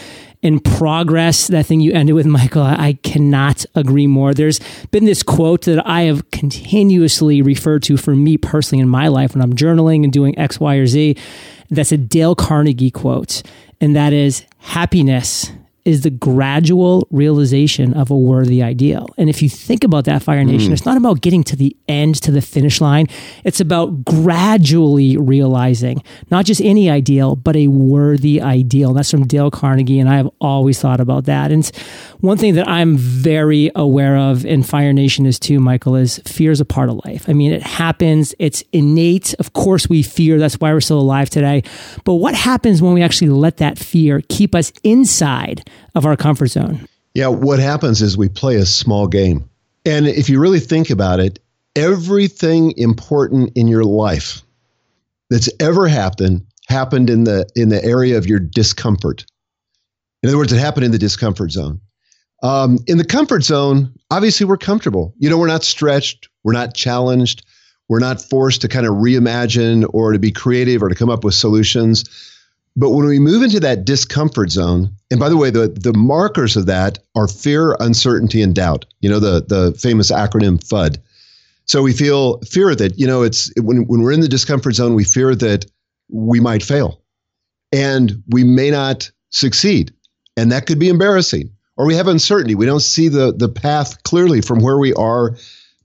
in 0.44 0.60
progress. 0.60 1.48
That 1.48 1.66
thing 1.66 1.80
you 1.80 1.92
ended 1.94 2.14
with, 2.14 2.28
Michael, 2.28 2.62
I 2.62 3.00
cannot 3.02 3.66
agree 3.74 4.06
more. 4.06 4.36
There's 4.36 4.60
been 4.92 5.06
this 5.06 5.24
quote 5.24 5.64
that 5.64 5.84
I 5.88 6.04
have 6.04 6.30
continuously 6.30 7.42
referred 7.42 7.82
to 7.84 7.98
for 7.98 8.16
me 8.16 8.38
personally 8.38 8.84
in 8.84 8.88
my 8.88 9.08
life 9.08 9.34
when 9.34 9.42
I'm 9.42 9.54
journaling 9.54 10.04
and 10.04 10.14
doing 10.14 10.38
X, 10.38 10.60
Y, 10.60 10.76
or 10.76 10.86
Z. 10.86 11.18
That's 11.72 11.92
a 11.92 11.98
Dale 11.98 12.36
Carnegie 12.36 12.92
quote, 12.92 13.42
and 13.82 13.96
that 13.96 14.14
is 14.14 14.46
happiness 14.60 15.52
is 15.86 16.02
the 16.02 16.10
gradual 16.10 17.08
realization 17.12 17.94
of 17.94 18.10
a 18.10 18.18
worthy 18.18 18.64
ideal. 18.64 19.08
And 19.18 19.30
if 19.30 19.42
you 19.42 19.50
think 19.50 19.84
about 19.84 20.06
that, 20.06 20.24
Fire 20.24 20.44
Nation, 20.44 20.70
mm. 20.70 20.74
it's 20.74 20.86
not 20.86 20.96
about 20.96 21.22
getting 21.22 21.44
to 21.46 21.56
the 21.56 21.76
end, 21.88 22.16
to 22.22 22.32
the 22.32 22.42
finish 22.42 22.80
line. 22.80 23.08
It's 23.44 23.60
about 23.60 24.06
gradually 24.06 25.18
realizing 25.18 26.02
not 26.32 26.46
just 26.46 26.62
any 26.62 26.90
ideal, 26.90 27.36
but 27.36 27.58
a 27.58 27.68
worthy 27.68 28.42
ideal. 28.42 28.90
And 28.90 28.98
that's 28.98 29.12
from 29.12 29.28
Dale 29.28 29.52
Carnegie. 29.52 30.00
And 30.00 30.10
I 30.10 30.16
have 30.16 30.30
always 30.40 30.80
thought 30.80 31.02
about 31.02 31.26
that. 31.26 31.52
And 31.52 31.66
one 32.22 32.38
thing 32.38 32.56
that 32.56 32.68
I'm 32.68 32.96
very 32.96 33.70
aware 33.76 34.16
of 34.16 34.46
in 34.46 34.64
Fire 34.64 34.94
Nation 34.94 35.26
is 35.26 35.38
too, 35.38 35.60
Michael, 35.60 35.96
is 35.96 36.20
fear 36.20 36.52
is 36.52 36.62
a 36.62 36.66
part 36.66 36.90
of 36.90 37.04
life. 37.04 37.28
I 37.28 37.34
mean, 37.34 37.52
it 37.52 37.64
happens. 37.64 38.34
It's 38.40 38.64
innate. 38.72 39.34
Of 39.36 39.52
course, 39.52 39.90
we 39.90 40.02
fear. 40.02 40.40
That's 40.40 40.56
why 40.56 40.72
we're 40.72 40.80
still 40.80 41.00
alive 41.00 41.30
today. 41.30 41.64
But 42.06 42.16
what 42.16 42.36
happens 42.36 42.82
when 42.82 42.94
we 42.94 43.02
actually 43.02 43.30
let 43.30 43.58
that 43.58 43.78
fear 43.78 44.22
keep 44.30 44.56
us 44.56 44.72
inside 44.84 45.70
of 45.96 46.06
our 46.06 46.16
comfort 46.16 46.48
zone. 46.48 46.88
Yeah, 47.14 47.28
what 47.28 47.60
happens 47.60 48.02
is 48.02 48.18
we 48.18 48.30
play 48.30 48.56
a 48.56 48.66
small 48.66 49.08
game. 49.08 49.50
And 49.86 50.08
if 50.08 50.30
you 50.30 50.40
really 50.40 50.60
think 50.60 50.90
about 50.90 51.20
it, 51.20 51.40
everything 51.76 52.74
important 52.78 53.52
in 53.56 53.68
your 53.68 53.84
life 53.84 54.42
that's 55.30 55.50
ever 55.60 55.88
happened 55.88 56.46
happened 56.70 57.10
in 57.10 57.26
the 57.26 57.46
in 57.56 57.70
the 57.70 57.84
area 57.84 58.18
of 58.18 58.26
your 58.26 58.40
discomfort. 58.40 59.26
In 60.22 60.30
other 60.30 60.38
words, 60.38 60.54
it 60.54 60.60
happened 60.60 60.86
in 60.86 60.92
the 60.92 60.98
discomfort 60.98 61.52
zone. 61.52 61.82
Um, 62.44 62.80
in 62.88 62.98
the 62.98 63.06
comfort 63.06 63.44
zone, 63.44 63.94
obviously 64.12 64.46
we're 64.46 64.58
comfortable. 64.58 65.14
You 65.18 65.30
know, 65.30 65.38
we're 65.38 65.48
not 65.48 65.64
stretched, 65.64 66.30
we're 66.44 66.54
not 66.54 66.74
challenged, 66.74 67.46
we're 67.90 68.00
not 68.00 68.22
forced 68.22 68.62
to 68.62 68.68
kind 68.68 68.86
of 68.86 68.94
reimagine 68.96 69.86
or 69.94 70.14
to 70.14 70.20
be 70.20 70.32
creative 70.32 70.82
or 70.82 70.90
to 70.90 70.96
come 70.96 71.10
up 71.10 71.24
with 71.24 71.34
solutions. 71.34 72.04
But 72.76 72.90
when 72.90 73.06
we 73.06 73.20
move 73.20 73.44
into 73.44 73.60
that 73.60 73.86
discomfort 73.86 74.50
zone, 74.50 74.90
and 75.12 75.20
by 75.20 75.30
the 75.30 75.38
way, 75.38 75.52
the, 75.52 75.68
the 75.68 75.94
markers 75.94 76.58
of 76.58 76.66
that 76.66 77.00
are 77.16 77.28
fear, 77.28 77.76
uncertainty, 77.80 78.42
and 78.42 78.56
doubt. 78.56 78.86
You 79.02 79.10
know, 79.10 79.20
the, 79.20 79.42
the 79.42 79.78
famous 79.78 80.12
acronym 80.12 80.64
FUD. 80.64 80.98
So 81.66 81.84
we 81.84 81.94
feel 81.94 82.40
fear 82.40 82.76
that, 82.76 82.98
you 83.00 83.08
know, 83.08 83.22
it's 83.22 83.52
when, 83.58 83.86
when 83.88 84.02
we're 84.02 84.12
in 84.12 84.22
the 84.22 84.28
discomfort 84.28 84.76
zone, 84.76 84.96
we 84.96 85.04
fear 85.04 85.36
that 85.36 85.66
we 86.10 86.40
might 86.40 86.64
fail 86.64 87.00
and 87.72 88.22
we 88.30 88.44
may 88.44 88.70
not 88.70 89.10
succeed. 89.30 89.94
And 90.36 90.52
that 90.52 90.66
could 90.66 90.80
be 90.80 90.90
embarrassing. 90.90 91.52
Or 91.78 91.88
we 91.88 91.96
have 91.96 92.08
uncertainty. 92.08 92.54
We 92.54 92.66
don't 92.66 92.82
see 92.82 93.08
the, 93.08 93.34
the 93.34 93.50
path 93.50 94.04
clearly 94.04 94.42
from 94.42 94.60
where 94.60 94.78
we 94.78 94.94
are 94.94 95.36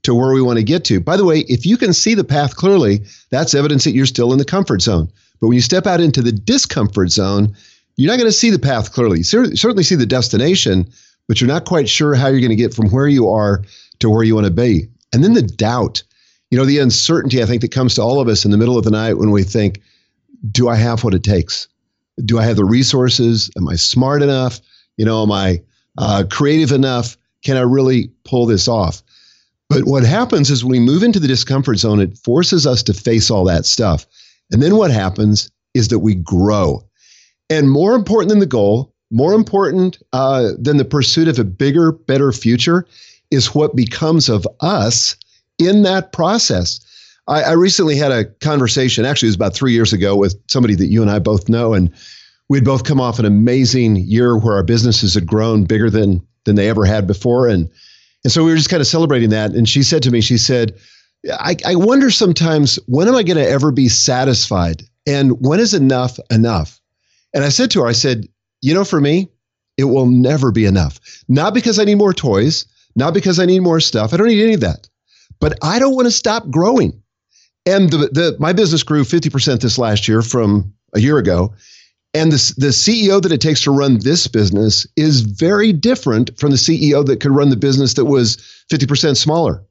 to 0.03 0.13
where 0.13 0.33
we 0.33 0.41
want 0.41 0.57
to 0.57 0.63
get 0.63 0.85
to. 0.85 0.99
By 0.99 1.17
the 1.17 1.25
way, 1.25 1.39
if 1.41 1.65
you 1.65 1.77
can 1.77 1.93
see 1.93 2.13
the 2.13 2.23
path 2.23 2.55
clearly, 2.55 3.05
that's 3.31 3.53
evidence 3.53 3.83
that 3.83 3.91
you're 3.91 4.05
still 4.05 4.31
in 4.31 4.37
the 4.37 4.45
comfort 4.45 4.81
zone. 4.81 5.11
But 5.39 5.47
when 5.47 5.55
you 5.55 5.61
step 5.61 5.87
out 5.87 6.01
into 6.01 6.21
the 6.21 6.31
discomfort 6.31 7.11
zone, 7.11 7.55
you're 7.95 8.11
not 8.11 8.17
going 8.17 8.29
to 8.29 8.37
see 8.37 8.49
the 8.49 8.59
path 8.59 8.93
clearly. 8.93 9.19
You 9.19 9.23
certainly 9.23 9.83
see 9.83 9.95
the 9.95 10.05
destination, 10.05 10.89
but 11.27 11.39
you're 11.39 11.47
not 11.47 11.65
quite 11.65 11.89
sure 11.89 12.15
how 12.15 12.27
you're 12.27 12.39
going 12.39 12.49
to 12.49 12.55
get 12.55 12.73
from 12.73 12.89
where 12.89 13.07
you 13.07 13.29
are 13.29 13.63
to 13.99 14.09
where 14.09 14.23
you 14.23 14.35
want 14.35 14.47
to 14.47 14.51
be. 14.51 14.87
And 15.13 15.23
then 15.23 15.33
the 15.33 15.41
doubt, 15.41 16.03
you 16.51 16.57
know, 16.57 16.65
the 16.65 16.79
uncertainty 16.79 17.41
I 17.41 17.45
think 17.45 17.61
that 17.61 17.71
comes 17.71 17.95
to 17.95 18.01
all 18.01 18.19
of 18.19 18.27
us 18.27 18.45
in 18.45 18.51
the 18.51 18.57
middle 18.57 18.77
of 18.77 18.83
the 18.83 18.91
night 18.91 19.15
when 19.15 19.31
we 19.31 19.43
think, 19.43 19.81
do 20.51 20.69
I 20.69 20.75
have 20.75 21.03
what 21.03 21.13
it 21.13 21.23
takes? 21.23 21.67
Do 22.23 22.39
I 22.39 22.45
have 22.45 22.55
the 22.55 22.65
resources? 22.65 23.49
Am 23.57 23.67
I 23.67 23.75
smart 23.75 24.21
enough? 24.21 24.59
You 24.97 25.05
know, 25.05 25.23
am 25.23 25.31
I 25.31 25.61
uh, 25.97 26.23
creative 26.29 26.71
enough? 26.71 27.17
Can 27.43 27.57
I 27.57 27.61
really 27.61 28.11
pull 28.23 28.45
this 28.45 28.67
off? 28.67 29.01
But 29.69 29.85
what 29.85 30.03
happens 30.03 30.49
is 30.49 30.63
when 30.63 30.71
we 30.71 30.79
move 30.79 31.03
into 31.03 31.19
the 31.19 31.27
discomfort 31.27 31.77
zone, 31.77 31.99
it 31.99 32.17
forces 32.17 32.65
us 32.65 32.81
to 32.83 32.93
face 32.93 33.29
all 33.29 33.43
that 33.45 33.65
stuff. 33.65 34.05
And 34.51 34.61
then 34.61 34.75
what 34.75 34.91
happens 34.91 35.49
is 35.73 35.89
that 35.89 35.99
we 35.99 36.15
grow. 36.15 36.83
And 37.49 37.69
more 37.69 37.95
important 37.95 38.29
than 38.29 38.39
the 38.39 38.45
goal, 38.45 38.93
more 39.11 39.33
important 39.33 39.97
uh, 40.13 40.51
than 40.59 40.77
the 40.77 40.85
pursuit 40.85 41.27
of 41.27 41.39
a 41.39 41.43
bigger, 41.43 41.91
better 41.91 42.31
future 42.31 42.85
is 43.31 43.55
what 43.55 43.75
becomes 43.75 44.29
of 44.29 44.47
us 44.59 45.15
in 45.57 45.83
that 45.83 46.11
process. 46.11 46.79
I, 47.27 47.43
I 47.43 47.51
recently 47.51 47.95
had 47.95 48.11
a 48.11 48.25
conversation, 48.25 49.05
actually, 49.05 49.27
it 49.27 49.31
was 49.31 49.35
about 49.35 49.53
three 49.53 49.73
years 49.73 49.93
ago, 49.93 50.15
with 50.15 50.35
somebody 50.47 50.75
that 50.75 50.87
you 50.87 51.01
and 51.01 51.11
I 51.11 51.19
both 51.19 51.49
know. 51.49 51.73
And 51.73 51.91
we'd 52.49 52.65
both 52.65 52.83
come 52.83 52.99
off 52.99 53.19
an 53.19 53.25
amazing 53.25 53.97
year 53.97 54.37
where 54.37 54.55
our 54.55 54.63
businesses 54.63 55.13
had 55.13 55.27
grown 55.27 55.63
bigger 55.63 55.89
than 55.89 56.25
than 56.45 56.55
they 56.55 56.69
ever 56.69 56.85
had 56.85 57.05
before. 57.05 57.47
And 57.47 57.69
and 58.23 58.33
so 58.33 58.43
we 58.43 58.51
were 58.51 58.57
just 58.57 58.69
kind 58.69 58.81
of 58.81 58.87
celebrating 58.87 59.29
that. 59.29 59.51
And 59.51 59.69
she 59.69 59.83
said 59.83 60.03
to 60.03 60.11
me, 60.11 60.21
she 60.21 60.37
said, 60.37 60.77
I, 61.27 61.55
I 61.65 61.75
wonder 61.75 62.09
sometimes 62.11 62.77
when 62.87 63.07
am 63.07 63.15
I 63.15 63.23
going 63.23 63.37
to 63.37 63.49
ever 63.49 63.71
be 63.71 63.89
satisfied? 63.89 64.83
And 65.05 65.33
when 65.45 65.59
is 65.59 65.73
enough 65.73 66.19
enough? 66.31 66.79
And 67.33 67.43
I 67.43 67.49
said 67.49 67.71
to 67.71 67.81
her, 67.81 67.87
I 67.87 67.93
said, 67.93 68.27
you 68.61 68.73
know, 68.73 68.85
for 68.85 69.01
me, 69.01 69.29
it 69.77 69.85
will 69.85 70.05
never 70.05 70.51
be 70.51 70.65
enough. 70.65 70.99
Not 71.27 71.53
because 71.53 71.79
I 71.79 71.85
need 71.85 71.95
more 71.95 72.13
toys, 72.13 72.65
not 72.95 73.13
because 73.13 73.39
I 73.39 73.45
need 73.45 73.61
more 73.61 73.79
stuff. 73.79 74.13
I 74.13 74.17
don't 74.17 74.27
need 74.27 74.43
any 74.43 74.53
of 74.55 74.61
that. 74.61 74.89
But 75.39 75.57
I 75.61 75.79
don't 75.79 75.95
want 75.95 76.05
to 76.05 76.11
stop 76.11 76.49
growing. 76.49 77.01
And 77.65 77.89
the, 77.89 77.97
the 77.97 78.35
my 78.39 78.53
business 78.53 78.83
grew 78.83 79.03
50% 79.03 79.61
this 79.61 79.77
last 79.77 80.07
year 80.07 80.21
from 80.21 80.73
a 80.93 80.99
year 80.99 81.17
ago. 81.17 81.53
And 82.13 82.31
the, 82.31 82.53
the 82.57 82.67
CEO 82.67 83.21
that 83.21 83.31
it 83.31 83.39
takes 83.41 83.61
to 83.61 83.71
run 83.71 83.99
this 83.99 84.27
business 84.27 84.87
is 84.95 85.21
very 85.21 85.71
different 85.71 86.37
from 86.39 86.49
the 86.49 86.57
CEO 86.57 87.05
that 87.05 87.19
could 87.19 87.31
run 87.31 87.49
the 87.49 87.55
business 87.55 87.93
that 87.93 88.05
was 88.05 88.37
50% 88.71 89.15
smaller. 89.15 89.63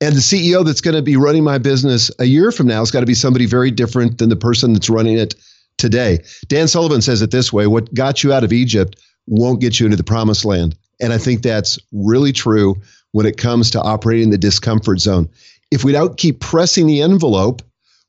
And 0.00 0.14
the 0.14 0.20
CEO 0.20 0.64
that's 0.64 0.80
going 0.80 0.94
to 0.94 1.02
be 1.02 1.16
running 1.16 1.42
my 1.42 1.58
business 1.58 2.10
a 2.18 2.24
year 2.24 2.52
from 2.52 2.68
now 2.68 2.80
has 2.80 2.90
got 2.90 3.00
to 3.00 3.06
be 3.06 3.14
somebody 3.14 3.46
very 3.46 3.70
different 3.70 4.18
than 4.18 4.28
the 4.28 4.36
person 4.36 4.72
that's 4.72 4.88
running 4.88 5.18
it 5.18 5.34
today. 5.76 6.22
Dan 6.46 6.68
Sullivan 6.68 7.02
says 7.02 7.22
it 7.22 7.30
this 7.30 7.52
way 7.52 7.66
what 7.66 7.92
got 7.94 8.22
you 8.22 8.32
out 8.32 8.44
of 8.44 8.52
Egypt 8.52 8.96
won't 9.26 9.60
get 9.60 9.80
you 9.80 9.86
into 9.86 9.96
the 9.96 10.04
promised 10.04 10.44
land. 10.44 10.76
And 11.00 11.12
I 11.12 11.18
think 11.18 11.42
that's 11.42 11.78
really 11.92 12.32
true 12.32 12.76
when 13.12 13.26
it 13.26 13.36
comes 13.36 13.70
to 13.70 13.80
operating 13.80 14.30
the 14.30 14.38
discomfort 14.38 15.00
zone. 15.00 15.28
If 15.70 15.84
we 15.84 15.92
don't 15.92 16.16
keep 16.16 16.40
pressing 16.40 16.86
the 16.86 17.02
envelope, 17.02 17.62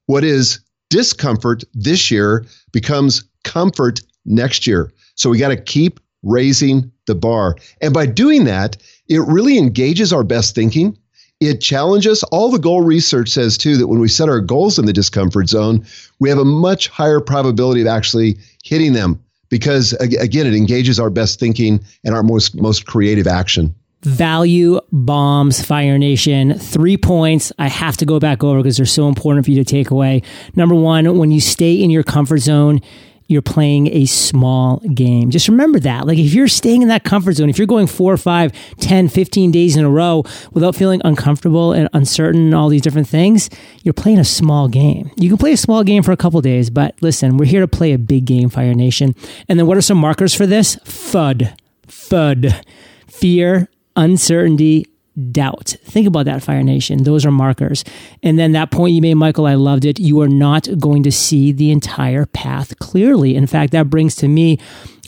what 0.06 0.24
is 0.24 0.60
discomfort 0.90 1.64
this 1.74 2.10
year 2.10 2.46
becomes 2.72 3.24
comfort 3.44 4.02
next 4.26 4.66
year. 4.66 4.92
So 5.16 5.30
we 5.30 5.38
got 5.38 5.50
to 5.50 5.58
keep 5.58 6.00
raising 6.24 6.92
the 7.06 7.16
bar. 7.16 7.56
And 7.82 7.94
by 7.94 8.06
doing 8.06 8.46
that, 8.46 8.78
it 9.08 9.20
really 9.20 9.58
engages 9.58 10.12
our 10.12 10.24
best 10.24 10.56
thinking. 10.56 10.98
It 11.40 11.62
challenges. 11.62 12.22
All 12.24 12.52
the 12.52 12.60
goal 12.60 12.82
research 12.82 13.30
says, 13.30 13.58
too, 13.58 13.78
that 13.78 13.88
when 13.88 14.00
we 14.00 14.10
set 14.10 14.28
our 14.28 14.42
goals 14.42 14.78
in 14.78 14.86
the 14.86 14.94
discomfort 14.94 15.48
zone, 15.48 15.86
we 16.20 16.28
have 16.30 16.38
a 16.38 16.46
much 16.46 16.90
higher 16.90 17.22
probability 17.22 17.82
of 17.82 17.88
actually 17.88 18.38
hitting 18.64 18.92
them 18.92 19.24
because, 19.48 19.94
again, 19.94 20.46
it 20.48 20.54
engages 20.54 21.00
our 21.00 21.10
best 21.10 21.40
thinking 21.40 21.80
and 22.04 22.14
our 22.14 22.24
most, 22.24 22.56
most 22.56 22.86
creative 22.86 23.26
action. 23.26 23.74
Value 24.02 24.80
bombs 24.92 25.62
fire 25.62 25.98
nation. 25.98 26.58
Three 26.58 26.96
points. 26.98 27.52
I 27.60 27.68
have 27.68 27.98
to 27.98 28.06
go 28.06 28.20
back 28.20 28.44
over 28.44 28.60
because 28.60 28.78
they're 28.78 28.86
so 28.86 29.08
important 29.08 29.46
for 29.46 29.52
you 29.52 29.58
to 29.64 29.70
take 29.70 29.92
away. 29.92 30.22
Number 30.56 30.76
one 30.76 31.18
when 31.18 31.32
you 31.32 31.42
stay 31.42 31.74
in 31.74 31.90
your 31.90 32.04
comfort 32.04 32.38
zone 32.38 32.82
you're 33.30 33.44
playing 33.44 33.88
a 33.96 34.06
small 34.06 34.80
game. 34.94 35.30
Just 35.30 35.48
remember 35.48 35.80
that. 35.80 36.08
Like 36.08 36.18
if 36.18 36.34
you're 36.34 36.48
staying 36.48 36.82
in 36.82 36.88
that 36.88 37.04
comfort 37.04 37.34
zone, 37.34 37.48
if 37.48 37.60
you're 37.60 37.68
going 37.68 37.86
four, 37.86 38.18
five, 38.18 38.52
10, 38.80 39.08
15 39.08 39.52
days 39.52 39.78
in 39.78 39.86
a 39.86 39.90
row 39.90 40.24
without 40.52 40.76
feeling 40.76 41.00
uncomfortable 41.06 41.72
and 41.72 41.88
uncertain 41.94 42.42
and 42.42 42.56
all 42.56 42.70
these 42.70 42.82
different 42.82 43.08
things, 43.08 43.50
you're 43.84 43.94
playing 43.94 44.18
a 44.18 44.26
small 44.26 44.68
game. 44.68 45.12
You 45.16 45.30
can 45.30 45.38
play 45.38 45.54
a 45.54 45.58
small 45.58 45.84
game 45.84 46.02
for 46.02 46.12
a 46.12 46.18
couple 46.18 46.42
days, 46.42 46.72
but 46.72 46.96
listen, 47.02 47.38
we're 47.38 47.46
here 47.46 47.62
to 47.62 47.68
play 47.68 47.94
a 47.94 48.00
big 48.00 48.26
game, 48.26 48.50
Fire 48.50 48.74
Nation. 48.74 49.14
And 49.48 49.60
then 49.60 49.68
what 49.68 49.78
are 49.78 49.82
some 49.82 50.00
markers 50.00 50.34
for 50.34 50.48
this? 50.48 50.78
FUD. 50.78 51.56
FUD. 51.88 52.64
Fear, 53.08 53.70
uncertainty, 53.96 54.88
doubt. 55.32 55.76
Think 55.84 56.08
about 56.08 56.26
that, 56.26 56.44
Fire 56.44 56.64
Nation. 56.64 57.04
Those 57.04 57.26
are 57.26 57.32
markers. 57.32 57.84
And 58.24 58.40
then 58.40 58.54
that 58.54 58.72
point 58.72 58.94
you 58.94 59.02
made, 59.02 59.16
Michael, 59.16 59.46
I 59.46 59.56
loved 59.56 59.86
it. 59.86 60.00
You 60.00 60.22
are 60.22 60.28
not 60.28 60.68
going 60.80 61.04
to 61.04 61.12
see 61.12 61.52
the 61.52 61.72
entire 61.72 62.26
path 62.26 62.78
clearly. 62.80 63.36
In 63.36 63.48
fact, 63.48 63.72
that 63.74 63.90
brings 63.90 64.16
to 64.18 64.28
me 64.28 64.60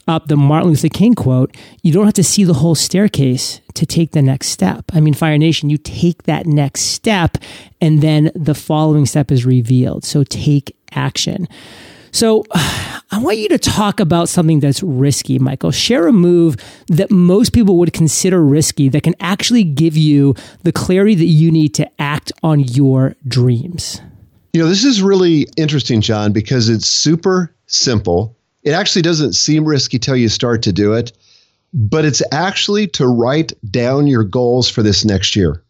up 0.08 0.28
the 0.28 0.36
Martin 0.36 0.70
Luther 0.70 0.90
King 0.90 1.14
quote 1.14 1.56
You 1.82 1.94
don't 1.94 2.06
have 2.06 2.14
to 2.16 2.24
see 2.24 2.44
the 2.44 2.56
whole 2.56 2.76
staircase 2.76 3.62
to 3.74 3.86
take 3.86 4.12
the 4.12 4.22
next 4.22 4.48
step. 4.50 4.86
I 4.94 5.00
mean, 5.00 5.14
Fire 5.14 5.38
Nation, 5.38 5.70
you 5.70 5.78
take 5.78 6.24
that 6.24 6.46
next 6.46 6.82
step, 6.82 7.38
and 7.80 8.02
then 8.02 8.32
the 8.36 8.56
following 8.56 9.06
step 9.06 9.32
is 9.32 9.46
revealed. 9.46 10.04
So 10.04 10.24
take 10.24 10.76
action. 10.92 11.48
So 12.12 12.46
I 13.14 13.18
want 13.18 13.40
you 13.40 13.50
to 13.50 13.58
talk 13.58 14.00
about 14.00 14.30
something 14.30 14.62
that's 14.62 14.82
risky, 14.82 15.38
Michael. 15.38 15.72
Share 15.72 16.08
a 16.08 16.14
move 16.14 16.56
that 16.88 17.12
most 17.12 17.52
people 17.52 17.78
would 17.80 17.92
consider 17.92 18.42
risky 18.42 18.88
that 18.88 19.04
can 19.04 19.16
actually 19.20 19.66
give 19.66 19.98
you 19.98 20.36
the 20.64 20.72
clarity 20.72 21.16
that 21.16 21.26
you 21.26 21.52
need 21.52 21.74
to 21.76 22.02
act 22.02 22.32
on 22.42 22.62
your 22.62 23.16
dreams. 23.28 24.00
You 24.54 24.62
know, 24.62 24.68
this 24.70 24.86
is 24.86 25.02
really 25.02 25.48
interesting, 25.58 26.00
John, 26.00 26.32
because 26.32 26.70
it's 26.70 26.90
super 26.90 27.54
simple. 27.68 28.36
It 28.64 28.72
actually 28.72 29.02
doesn't 29.02 29.34
seem 29.34 29.66
risky 29.66 30.00
till 30.00 30.16
you 30.16 30.30
start 30.30 30.62
to 30.64 30.72
do 30.72 30.94
it, 30.94 31.12
but 31.74 32.06
it's 32.06 32.22
actually 32.32 32.88
to 32.88 33.08
write 33.08 33.52
down 33.72 34.08
your 34.08 34.24
goals 34.24 34.70
for 34.70 34.84
this 34.84 35.04
next 35.04 35.36
year. 35.36 35.62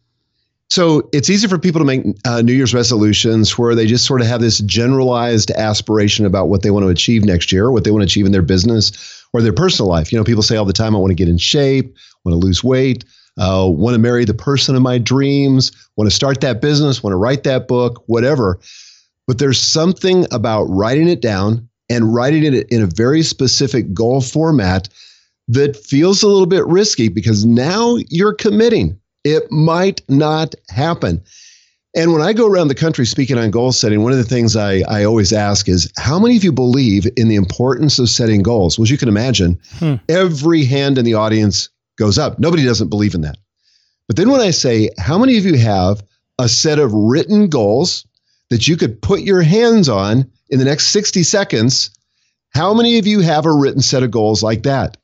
So 0.72 1.10
it's 1.12 1.28
easy 1.28 1.48
for 1.48 1.58
people 1.58 1.80
to 1.80 1.84
make 1.84 2.02
uh, 2.24 2.40
New 2.40 2.54
Year's 2.54 2.72
resolutions 2.72 3.58
where 3.58 3.74
they 3.74 3.84
just 3.84 4.06
sort 4.06 4.22
of 4.22 4.26
have 4.26 4.40
this 4.40 4.56
generalized 4.60 5.50
aspiration 5.50 6.24
about 6.24 6.48
what 6.48 6.62
they 6.62 6.70
want 6.70 6.84
to 6.84 6.88
achieve 6.88 7.26
next 7.26 7.52
year, 7.52 7.70
what 7.70 7.84
they 7.84 7.90
want 7.90 8.00
to 8.00 8.06
achieve 8.06 8.24
in 8.24 8.32
their 8.32 8.40
business 8.40 9.22
or 9.34 9.42
their 9.42 9.52
personal 9.52 9.90
life. 9.90 10.10
You 10.10 10.16
know, 10.16 10.24
people 10.24 10.42
say 10.42 10.56
all 10.56 10.64
the 10.64 10.72
time, 10.72 10.96
I 10.96 10.98
want 10.98 11.10
to 11.10 11.14
get 11.14 11.28
in 11.28 11.36
shape, 11.36 11.94
want 12.24 12.32
to 12.32 12.38
lose 12.38 12.64
weight, 12.64 13.04
uh, 13.38 13.68
want 13.68 13.92
to 13.92 13.98
marry 13.98 14.24
the 14.24 14.32
person 14.32 14.74
of 14.74 14.80
my 14.80 14.96
dreams, 14.96 15.72
want 15.98 16.08
to 16.08 16.16
start 16.16 16.40
that 16.40 16.62
business, 16.62 17.02
want 17.02 17.12
to 17.12 17.18
write 17.18 17.42
that 17.42 17.68
book, 17.68 18.02
whatever. 18.06 18.58
But 19.26 19.38
there's 19.38 19.60
something 19.60 20.26
about 20.32 20.62
writing 20.70 21.06
it 21.06 21.20
down 21.20 21.68
and 21.90 22.14
writing 22.14 22.44
it 22.44 22.66
in 22.70 22.80
a 22.80 22.86
very 22.86 23.22
specific 23.22 23.92
goal 23.92 24.22
format 24.22 24.88
that 25.48 25.76
feels 25.76 26.22
a 26.22 26.28
little 26.28 26.46
bit 26.46 26.64
risky 26.66 27.08
because 27.08 27.44
now 27.44 27.96
you're 28.08 28.32
committing. 28.32 28.98
It 29.24 29.50
might 29.50 30.02
not 30.08 30.54
happen. 30.68 31.22
And 31.94 32.12
when 32.12 32.22
I 32.22 32.32
go 32.32 32.46
around 32.46 32.68
the 32.68 32.74
country 32.74 33.04
speaking 33.04 33.36
on 33.36 33.50
goal 33.50 33.70
setting, 33.70 34.02
one 34.02 34.12
of 34.12 34.18
the 34.18 34.24
things 34.24 34.56
I, 34.56 34.80
I 34.88 35.04
always 35.04 35.32
ask 35.32 35.68
is 35.68 35.92
how 35.98 36.18
many 36.18 36.36
of 36.36 36.44
you 36.44 36.52
believe 36.52 37.06
in 37.16 37.28
the 37.28 37.36
importance 37.36 37.98
of 37.98 38.08
setting 38.08 38.42
goals? 38.42 38.78
Well, 38.78 38.84
as 38.84 38.90
you 38.90 38.96
can 38.96 39.08
imagine, 39.08 39.60
hmm. 39.74 39.96
every 40.08 40.64
hand 40.64 40.96
in 40.96 41.04
the 41.04 41.14
audience 41.14 41.68
goes 41.98 42.18
up. 42.18 42.38
Nobody 42.38 42.64
doesn't 42.64 42.88
believe 42.88 43.14
in 43.14 43.20
that. 43.20 43.36
But 44.06 44.16
then 44.16 44.30
when 44.30 44.40
I 44.40 44.50
say, 44.50 44.88
how 44.98 45.18
many 45.18 45.36
of 45.36 45.44
you 45.44 45.58
have 45.58 46.02
a 46.38 46.48
set 46.48 46.78
of 46.78 46.92
written 46.92 47.48
goals 47.48 48.06
that 48.48 48.66
you 48.66 48.76
could 48.76 49.00
put 49.02 49.20
your 49.20 49.42
hands 49.42 49.88
on 49.88 50.30
in 50.48 50.58
the 50.58 50.64
next 50.64 50.88
60 50.88 51.22
seconds? 51.22 51.90
How 52.54 52.72
many 52.72 52.98
of 52.98 53.06
you 53.06 53.20
have 53.20 53.44
a 53.44 53.52
written 53.52 53.82
set 53.82 54.02
of 54.02 54.10
goals 54.10 54.42
like 54.42 54.62
that? 54.62 54.96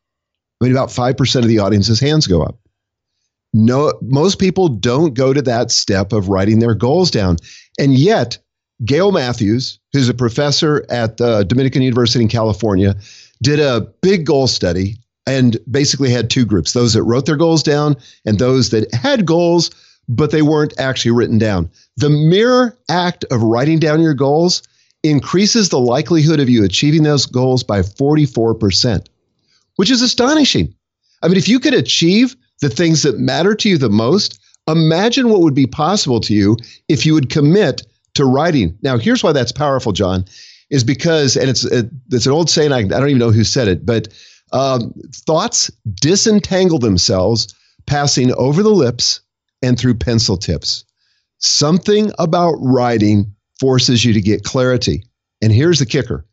I 0.61 0.65
mean, 0.65 0.73
about 0.73 0.89
5% 0.89 1.37
of 1.37 1.49
the 1.49 1.59
audience's 1.59 2.01
hands 2.01 2.27
go 2.27 2.43
up. 2.43 2.59
No, 3.55 3.93
most 4.03 4.39
people 4.39 4.69
don't 4.69 5.15
go 5.15 5.33
to 5.33 5.43
that 5.43 5.71
step 5.71 6.13
of 6.13 6.29
writing 6.29 6.59
their 6.59 6.75
goals 6.75 7.11
down. 7.11 7.37
And 7.79 7.95
yet, 7.95 8.39
Gail 8.85 9.11
Matthews, 9.11 9.79
who's 9.93 10.09
a 10.09 10.15
professor 10.15 10.85
at 10.91 11.17
the 11.17 11.45
Dominican 11.45 11.83
University 11.83 12.23
in 12.23 12.29
California, 12.29 12.95
did 13.43 13.59
a 13.59 13.81
big 14.03 14.27
goal 14.27 14.47
study 14.47 14.97
and 15.27 15.59
basically 15.71 16.11
had 16.11 16.31
two 16.31 16.45
groups 16.45 16.73
those 16.73 16.95
that 16.95 17.03
wrote 17.03 17.27
their 17.27 17.37
goals 17.37 17.63
down 17.63 17.97
and 18.25 18.39
those 18.39 18.71
that 18.71 18.93
had 18.95 19.27
goals, 19.27 19.71
but 20.09 20.31
they 20.31 20.43
weren't 20.43 20.79
actually 20.79 21.11
written 21.11 21.39
down. 21.39 21.71
The 21.97 22.11
mere 22.11 22.77
act 22.89 23.25
of 23.31 23.43
writing 23.43 23.79
down 23.79 24.01
your 24.01 24.15
goals 24.15 24.63
increases 25.03 25.69
the 25.69 25.79
likelihood 25.79 26.41
of 26.41 26.49
you 26.49 26.65
achieving 26.65 27.03
those 27.03 27.27
goals 27.27 27.63
by 27.63 27.81
44%, 27.81 29.07
which 29.77 29.91
is 29.91 30.03
astonishing. 30.03 30.75
I 31.23 31.29
mean, 31.29 31.37
if 31.37 31.49
you 31.49 31.61
could 31.61 31.75
achieve 31.75 32.37
the 32.61 32.69
things 32.69 33.03
that 33.03 33.19
matter 33.19 33.55
to 33.55 33.69
you 33.69 33.79
the 33.79 33.91
most, 33.91 34.41
imagine 34.67 35.29
what 35.29 35.41
would 35.41 35.55
be 35.55 35.67
possible 35.67 36.21
to 36.21 36.35
you 36.35 36.57
if 36.89 37.07
you 37.07 37.15
would 37.15 37.31
commit 37.31 37.83
to 38.15 38.25
writing. 38.25 38.77
Now, 38.83 38.99
here's 38.99 39.23
why 39.23 39.33
that's 39.33 39.53
powerful, 39.53 39.93
John. 39.93 40.25
is 40.71 40.85
because, 40.85 41.37
and 41.37 41.49
it's 41.49 41.65
it, 41.65 41.89
it's 42.13 42.27
an 42.27 42.33
old 42.33 42.51
saying. 42.51 42.73
I, 42.73 42.79
I 42.79 42.83
don't 42.83 43.09
even 43.09 43.19
know 43.19 43.31
who 43.31 43.45
said 43.45 43.69
it, 43.69 43.87
but 43.87 44.09
um, 44.53 44.93
thoughts 45.13 45.71
disentangle 46.01 46.79
themselves, 46.79 47.55
passing 47.87 48.33
over 48.35 48.63
the 48.63 48.71
lips 48.71 49.21
and 49.63 49.79
through 49.79 49.95
pencil 49.95 50.37
tips. 50.37 50.85
Something 51.39 52.13
about 52.19 52.55
writing 52.61 53.33
forces 53.61 54.05
you 54.05 54.13
to 54.13 54.21
get 54.21 54.45
clarity. 54.45 55.05
And 55.41 55.53
here's 55.53 55.79
the 55.79 55.87
kicker 55.87 56.25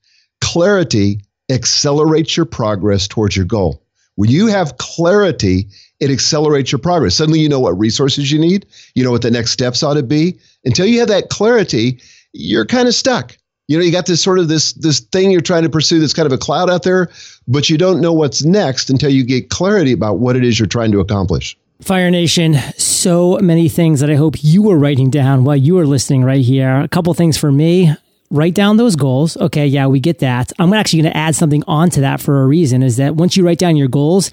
clarity 0.41 1.21
accelerates 1.49 2.35
your 2.35 2.45
progress 2.45 3.07
towards 3.07 3.35
your 3.35 3.45
goal. 3.45 3.83
When 4.15 4.29
you 4.29 4.47
have 4.47 4.77
clarity, 4.77 5.69
it 5.99 6.11
accelerates 6.11 6.71
your 6.71 6.79
progress. 6.79 7.15
Suddenly, 7.15 7.39
you 7.39 7.49
know 7.49 7.59
what 7.59 7.77
resources 7.77 8.31
you 8.31 8.39
need, 8.39 8.65
you 8.95 9.03
know 9.03 9.11
what 9.11 9.21
the 9.21 9.31
next 9.31 9.51
steps 9.51 9.83
ought 9.83 9.93
to 9.95 10.03
be. 10.03 10.37
Until 10.65 10.85
you 10.85 10.99
have 10.99 11.07
that 11.07 11.29
clarity, 11.29 11.99
you're 12.33 12.65
kind 12.65 12.87
of 12.87 12.93
stuck. 12.93 13.37
You 13.67 13.77
know, 13.77 13.83
you 13.83 13.91
got 13.91 14.05
this 14.05 14.21
sort 14.21 14.37
of 14.37 14.47
this 14.47 14.73
this 14.73 14.99
thing 14.99 15.31
you're 15.31 15.41
trying 15.41 15.63
to 15.63 15.69
pursue 15.69 15.99
that's 15.99 16.13
kind 16.13 16.27
of 16.27 16.33
a 16.33 16.37
cloud 16.37 16.69
out 16.69 16.83
there, 16.83 17.09
but 17.47 17.69
you 17.69 17.77
don't 17.77 17.99
know 17.99 18.13
what's 18.13 18.43
next 18.43 18.89
until 18.89 19.09
you 19.09 19.23
get 19.23 19.49
clarity 19.49 19.91
about 19.91 20.19
what 20.19 20.35
it 20.35 20.43
is 20.43 20.59
you're 20.59 20.67
trying 20.67 20.91
to 20.91 20.99
accomplish. 20.99 21.57
Fire 21.81 22.09
Nation, 22.09 22.55
so 22.77 23.37
many 23.39 23.67
things 23.67 23.99
that 23.99 24.09
I 24.09 24.15
hope 24.15 24.35
you 24.41 24.61
were 24.61 24.77
writing 24.77 25.09
down 25.09 25.43
while 25.43 25.57
you 25.57 25.75
were 25.75 25.85
listening 25.85 26.23
right 26.23 26.43
here. 26.43 26.79
A 26.79 26.87
couple 26.87 27.13
things 27.13 27.37
for 27.37 27.51
me. 27.51 27.93
Write 28.31 28.55
down 28.55 28.77
those 28.77 28.95
goals. 28.95 29.37
Okay, 29.37 29.67
yeah, 29.67 29.85
we 29.85 29.99
get 29.99 30.19
that. 30.19 30.51
I'm 30.57 30.73
actually 30.73 31.03
going 31.03 31.11
to 31.11 31.17
add 31.17 31.35
something 31.35 31.63
onto 31.67 32.01
that 32.01 32.21
for 32.21 32.41
a 32.41 32.47
reason 32.47 32.81
is 32.81 32.97
that 32.97 33.15
once 33.15 33.37
you 33.37 33.45
write 33.45 33.59
down 33.59 33.75
your 33.75 33.87
goals, 33.87 34.31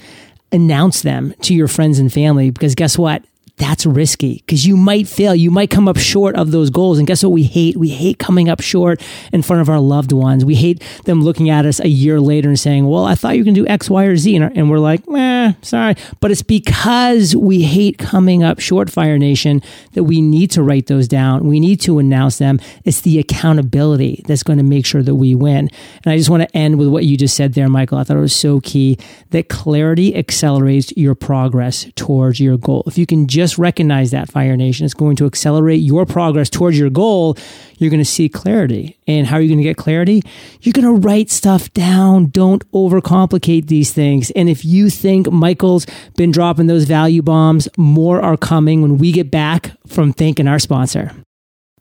announce 0.52 1.02
them 1.02 1.34
to 1.42 1.54
your 1.54 1.68
friends 1.68 1.98
and 1.98 2.12
family 2.12 2.50
because 2.50 2.74
guess 2.74 2.98
what? 2.98 3.24
That's 3.56 3.84
risky 3.86 4.42
because 4.46 4.66
you 4.66 4.76
might 4.76 5.06
fail. 5.06 5.34
You 5.34 5.50
might 5.50 5.70
come 5.70 5.86
up 5.86 5.96
short 5.96 6.34
of 6.36 6.50
those 6.50 6.70
goals. 6.70 6.98
And 6.98 7.06
guess 7.06 7.22
what 7.22 7.30
we 7.30 7.44
hate? 7.44 7.76
We 7.76 7.90
hate 7.90 8.18
coming 8.18 8.48
up 8.48 8.60
short 8.60 9.00
in 9.32 9.42
front 9.42 9.62
of 9.62 9.68
our 9.68 9.78
loved 9.78 10.10
ones. 10.10 10.44
We 10.44 10.54
hate 10.54 10.82
them 11.04 11.22
looking 11.22 11.50
at 11.50 11.66
us 11.66 11.78
a 11.78 11.88
year 11.88 12.20
later 12.20 12.48
and 12.48 12.58
saying, 12.58 12.88
well, 12.88 13.04
I 13.04 13.14
thought 13.14 13.36
you 13.36 13.44
can 13.44 13.54
do 13.54 13.66
X, 13.66 13.90
Y, 13.90 14.04
or 14.04 14.16
Z. 14.16 14.36
And 14.36 14.70
we're 14.70 14.78
like, 14.78 15.02
eh, 15.14 15.52
sorry. 15.62 15.96
But 16.20 16.30
it's 16.30 16.42
because 16.42 17.36
we 17.36 17.62
hate 17.62 17.98
coming 17.98 18.42
up 18.42 18.58
short, 18.58 18.90
Fire 18.90 19.18
Nation, 19.18 19.62
that 19.92 20.04
we 20.04 20.22
need 20.22 20.50
to 20.52 20.62
write 20.62 20.86
those 20.86 21.06
down. 21.06 21.46
We 21.46 21.60
need 21.60 21.80
to 21.82 21.98
announce 21.98 22.38
them. 22.38 22.58
It's 22.84 23.02
the 23.02 23.18
accountability 23.18 24.24
that's 24.26 24.42
going 24.42 24.58
to 24.58 24.64
make 24.64 24.86
sure 24.86 25.02
that 25.02 25.14
we 25.14 25.34
win. 25.34 25.70
And 26.04 26.12
I 26.12 26.16
just 26.16 26.30
want 26.30 26.42
to 26.42 26.56
end 26.56 26.78
with 26.78 26.88
what 26.88 27.04
you 27.04 27.16
just 27.16 27.36
said 27.36 27.52
there, 27.54 27.68
Michael. 27.68 27.98
I 27.98 28.04
thought 28.04 28.16
it 28.16 28.20
was 28.20 28.34
so 28.34 28.60
key 28.60 28.98
that 29.30 29.48
clarity 29.48 30.16
accelerates 30.16 30.92
your 30.96 31.14
progress 31.14 31.86
towards 31.96 32.40
your 32.40 32.56
goal. 32.56 32.82
If 32.86 32.96
you 32.96 33.06
can 33.06 33.28
just 33.28 33.41
just 33.42 33.58
recognize 33.58 34.12
that, 34.12 34.30
Fire 34.30 34.56
Nation. 34.56 34.84
It's 34.84 34.94
going 34.94 35.16
to 35.16 35.26
accelerate 35.26 35.80
your 35.80 36.06
progress 36.06 36.48
towards 36.48 36.78
your 36.78 36.90
goal. 36.90 37.36
You're 37.78 37.90
going 37.90 37.98
to 37.98 38.04
see 38.04 38.28
clarity. 38.28 38.96
And 39.08 39.26
how 39.26 39.36
are 39.36 39.40
you 39.40 39.48
going 39.48 39.58
to 39.58 39.64
get 39.64 39.76
clarity? 39.76 40.22
You're 40.60 40.72
going 40.72 40.84
to 40.84 41.06
write 41.06 41.28
stuff 41.28 41.72
down. 41.72 42.26
Don't 42.26 42.62
overcomplicate 42.70 43.66
these 43.66 43.92
things. 43.92 44.30
And 44.32 44.48
if 44.48 44.64
you 44.64 44.90
think 44.90 45.30
Michael's 45.30 45.86
been 46.16 46.30
dropping 46.30 46.68
those 46.68 46.84
value 46.84 47.22
bombs, 47.22 47.68
more 47.76 48.22
are 48.22 48.36
coming 48.36 48.80
when 48.80 48.98
we 48.98 49.10
get 49.10 49.28
back 49.28 49.72
from 49.88 50.12
thanking 50.12 50.46
our 50.46 50.60
sponsor. 50.60 51.10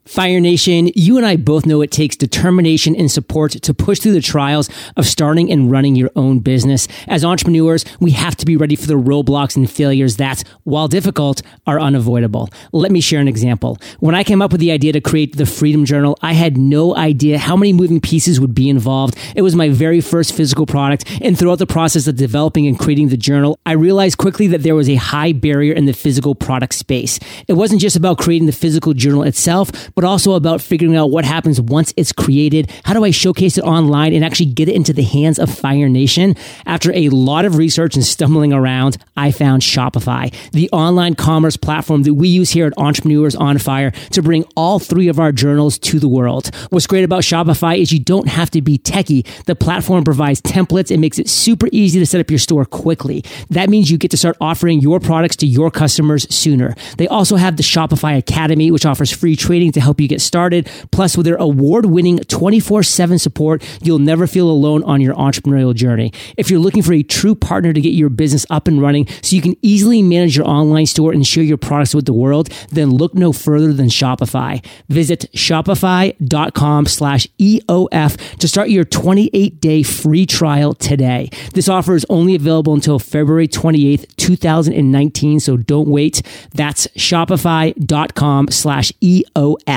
Fire 0.04 0.40
Nation, 0.40 0.90
you 0.96 1.16
and 1.16 1.24
I 1.24 1.36
both 1.36 1.64
know 1.64 1.80
it 1.80 1.92
takes 1.92 2.16
determination 2.16 2.96
and 2.96 3.08
support 3.08 3.52
to 3.52 3.72
push 3.72 4.00
through 4.00 4.12
the 4.12 4.20
trials 4.20 4.68
of 4.96 5.06
starting 5.06 5.50
and 5.50 5.70
running 5.70 5.94
your 5.94 6.10
own 6.16 6.40
business. 6.40 6.88
As 7.06 7.24
entrepreneurs, 7.24 7.84
we 8.00 8.10
have 8.10 8.34
to 8.36 8.46
be 8.46 8.56
ready 8.56 8.74
for 8.74 8.88
the 8.88 8.94
roadblocks 8.98 9.54
and 9.54 9.70
failures 9.70 10.16
that, 10.16 10.42
while 10.64 10.88
difficult, 10.88 11.40
are 11.68 11.78
unavoidable. 11.78 12.48
Let 12.72 12.90
me 12.90 13.00
share 13.00 13.20
an 13.20 13.28
example. 13.28 13.78
When 14.00 14.16
I 14.16 14.24
came 14.24 14.42
up 14.42 14.50
with 14.50 14.60
the 14.60 14.72
idea 14.72 14.92
to 14.92 15.00
create 15.00 15.36
the 15.36 15.46
Freedom 15.46 15.84
Journal, 15.84 16.18
I 16.20 16.32
had 16.32 16.58
no 16.58 16.96
idea 16.96 17.38
how 17.38 17.56
many 17.56 17.72
moving 17.72 18.00
pieces 18.00 18.40
would 18.40 18.56
be 18.56 18.68
involved. 18.68 19.16
It 19.36 19.42
was 19.42 19.54
my 19.54 19.68
very 19.68 20.00
first 20.00 20.34
physical 20.34 20.66
product, 20.66 21.04
and 21.22 21.38
throughout 21.38 21.60
the 21.60 21.66
process 21.66 22.08
of 22.08 22.16
developing 22.16 22.66
and 22.66 22.76
creating 22.76 23.10
the 23.10 23.16
journal, 23.16 23.56
I 23.64 23.72
realized 23.72 24.18
quickly 24.18 24.48
that 24.48 24.64
there 24.64 24.74
was 24.74 24.88
a 24.88 24.96
high 24.96 25.30
barrier 25.32 25.74
in 25.74 25.84
the 25.84 25.92
physical 25.92 26.34
product 26.34 26.74
space. 26.74 27.20
It 27.46 27.52
wasn't 27.52 27.80
just 27.80 27.94
about 27.94 28.18
creating 28.18 28.46
the 28.46 28.52
physical 28.52 28.94
journal 28.94 29.22
itself, 29.22 29.70
but 29.94 30.04
also 30.04 30.32
about 30.32 30.60
figuring 30.60 30.96
out 30.96 31.10
what 31.10 31.24
happens 31.24 31.60
once 31.60 31.92
it's 31.96 32.12
created. 32.12 32.70
How 32.84 32.94
do 32.94 33.04
I 33.04 33.10
showcase 33.10 33.58
it 33.58 33.62
online 33.62 34.12
and 34.12 34.24
actually 34.24 34.46
get 34.46 34.68
it 34.68 34.74
into 34.74 34.92
the 34.92 35.02
hands 35.02 35.38
of 35.38 35.52
Fire 35.52 35.88
Nation? 35.88 36.36
After 36.66 36.92
a 36.94 37.08
lot 37.10 37.44
of 37.44 37.56
research 37.56 37.94
and 37.94 38.04
stumbling 38.04 38.52
around, 38.52 38.98
I 39.16 39.30
found 39.30 39.62
Shopify, 39.62 40.34
the 40.52 40.70
online 40.70 41.14
commerce 41.14 41.56
platform 41.56 42.02
that 42.04 42.14
we 42.14 42.28
use 42.28 42.50
here 42.50 42.66
at 42.66 42.78
Entrepreneurs 42.78 43.34
on 43.34 43.58
Fire 43.58 43.90
to 44.10 44.22
bring 44.22 44.44
all 44.56 44.78
three 44.78 45.08
of 45.08 45.18
our 45.18 45.32
journals 45.32 45.78
to 45.80 45.98
the 45.98 46.08
world. 46.08 46.54
What's 46.70 46.86
great 46.86 47.04
about 47.04 47.22
Shopify 47.22 47.78
is 47.78 47.92
you 47.92 48.00
don't 48.00 48.28
have 48.28 48.50
to 48.50 48.62
be 48.62 48.78
techie. 48.78 49.26
The 49.44 49.54
platform 49.54 50.04
provides 50.04 50.40
templates. 50.40 50.90
It 50.90 50.98
makes 50.98 51.18
it 51.18 51.28
super 51.28 51.68
easy 51.72 51.98
to 51.98 52.06
set 52.06 52.20
up 52.20 52.30
your 52.30 52.38
store 52.38 52.64
quickly. 52.64 53.24
That 53.50 53.68
means 53.68 53.90
you 53.90 53.98
get 53.98 54.10
to 54.12 54.16
start 54.16 54.36
offering 54.40 54.80
your 54.80 55.00
products 55.00 55.36
to 55.36 55.46
your 55.46 55.70
customers 55.70 56.32
sooner. 56.34 56.74
They 56.96 57.08
also 57.08 57.36
have 57.36 57.56
the 57.56 57.62
Shopify 57.62 58.16
Academy, 58.16 58.70
which 58.70 58.86
offers 58.86 59.10
free 59.10 59.36
training 59.36 59.72
to 59.72 59.80
help 59.82 60.00
you 60.00 60.08
get 60.08 60.20
started. 60.20 60.68
Plus, 60.90 61.16
with 61.16 61.26
their 61.26 61.36
award 61.36 61.86
winning 61.86 62.18
24 62.18 62.82
7 62.82 63.18
support, 63.18 63.62
you'll 63.82 63.98
never 63.98 64.26
feel 64.26 64.50
alone 64.50 64.82
on 64.84 65.00
your 65.00 65.14
entrepreneurial 65.14 65.74
journey. 65.74 66.12
If 66.36 66.50
you're 66.50 66.60
looking 66.60 66.82
for 66.82 66.92
a 66.92 67.02
true 67.02 67.34
partner 67.34 67.72
to 67.72 67.80
get 67.80 67.90
your 67.90 68.08
business 68.08 68.46
up 68.50 68.68
and 68.68 68.80
running 68.80 69.06
so 69.22 69.36
you 69.36 69.42
can 69.42 69.56
easily 69.62 70.02
manage 70.02 70.36
your 70.36 70.46
online 70.46 70.86
store 70.86 71.12
and 71.12 71.26
share 71.26 71.44
your 71.44 71.58
products 71.58 71.94
with 71.94 72.06
the 72.06 72.12
world, 72.12 72.48
then 72.70 72.90
look 72.90 73.14
no 73.14 73.32
further 73.32 73.72
than 73.72 73.86
Shopify. 73.86 74.64
Visit 74.88 75.26
shopify.com 75.34 76.86
slash 76.86 77.26
EOF 77.38 78.38
to 78.38 78.48
start 78.48 78.70
your 78.70 78.84
28 78.84 79.60
day 79.60 79.82
free 79.82 80.26
trial 80.26 80.74
today. 80.74 81.30
This 81.54 81.68
offer 81.68 81.94
is 81.94 82.06
only 82.08 82.34
available 82.34 82.74
until 82.74 82.98
February 82.98 83.48
28th, 83.48 84.16
2019, 84.16 85.40
so 85.40 85.56
don't 85.56 85.88
wait. 85.88 86.22
That's 86.54 86.86
shopify.com 86.88 88.48
slash 88.48 88.92
EOF. 89.02 89.71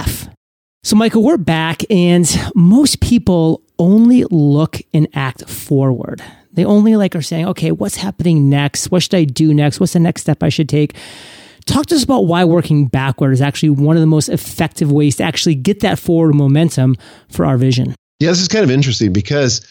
So, 0.84 0.96
Michael, 0.96 1.24
we're 1.24 1.38
back, 1.38 1.82
and 1.90 2.30
most 2.54 3.00
people 3.02 3.64
only 3.80 4.24
look 4.26 4.82
and 4.94 5.08
act 5.14 5.50
forward. 5.50 6.22
They 6.54 6.64
only 6.64 6.96
like 6.96 7.16
are 7.16 7.22
saying, 7.22 7.48
okay, 7.48 7.72
what's 7.72 7.98
happening 7.98 8.50
next? 8.50 8.92
What 8.92 9.04
should 9.04 9.16
I 9.16 9.24
do 9.24 9.54
next? 9.54 9.80
What's 9.80 9.94
the 9.94 10.00
next 10.00 10.22
step 10.22 10.44
I 10.44 10.50
should 10.50 10.70
take? 10.70 10.96
Talk 11.66 11.88
to 11.88 11.96
us 11.96 12.04
about 12.04 12.28
why 12.28 12.46
working 12.46 12.86
backward 12.86 13.32
is 13.32 13.42
actually 13.42 13.72
one 13.72 13.98
of 13.98 14.02
the 14.02 14.08
most 14.08 14.30
effective 14.30 14.92
ways 14.92 15.16
to 15.16 15.24
actually 15.24 15.56
get 15.56 15.80
that 15.80 15.98
forward 15.98 16.36
momentum 16.36 16.96
for 17.30 17.46
our 17.46 17.58
vision. 17.58 17.96
Yeah, 18.20 18.30
this 18.30 18.42
is 18.42 18.48
kind 18.48 18.64
of 18.64 18.70
interesting 18.70 19.12
because, 19.12 19.68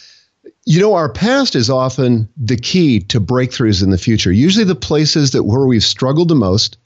you 0.66 0.80
know, 0.80 0.94
our 0.94 1.08
past 1.08 1.54
is 1.54 1.70
often 1.70 2.28
the 2.36 2.56
key 2.56 3.00
to 3.00 3.20
breakthroughs 3.20 3.82
in 3.82 3.90
the 3.90 3.98
future. 3.98 4.32
Usually 4.32 4.64
the 4.64 4.74
places 4.74 5.30
that 5.30 5.44
where 5.44 5.66
we've 5.66 5.84
struggled 5.84 6.28
the 6.28 6.34
most, 6.34 6.76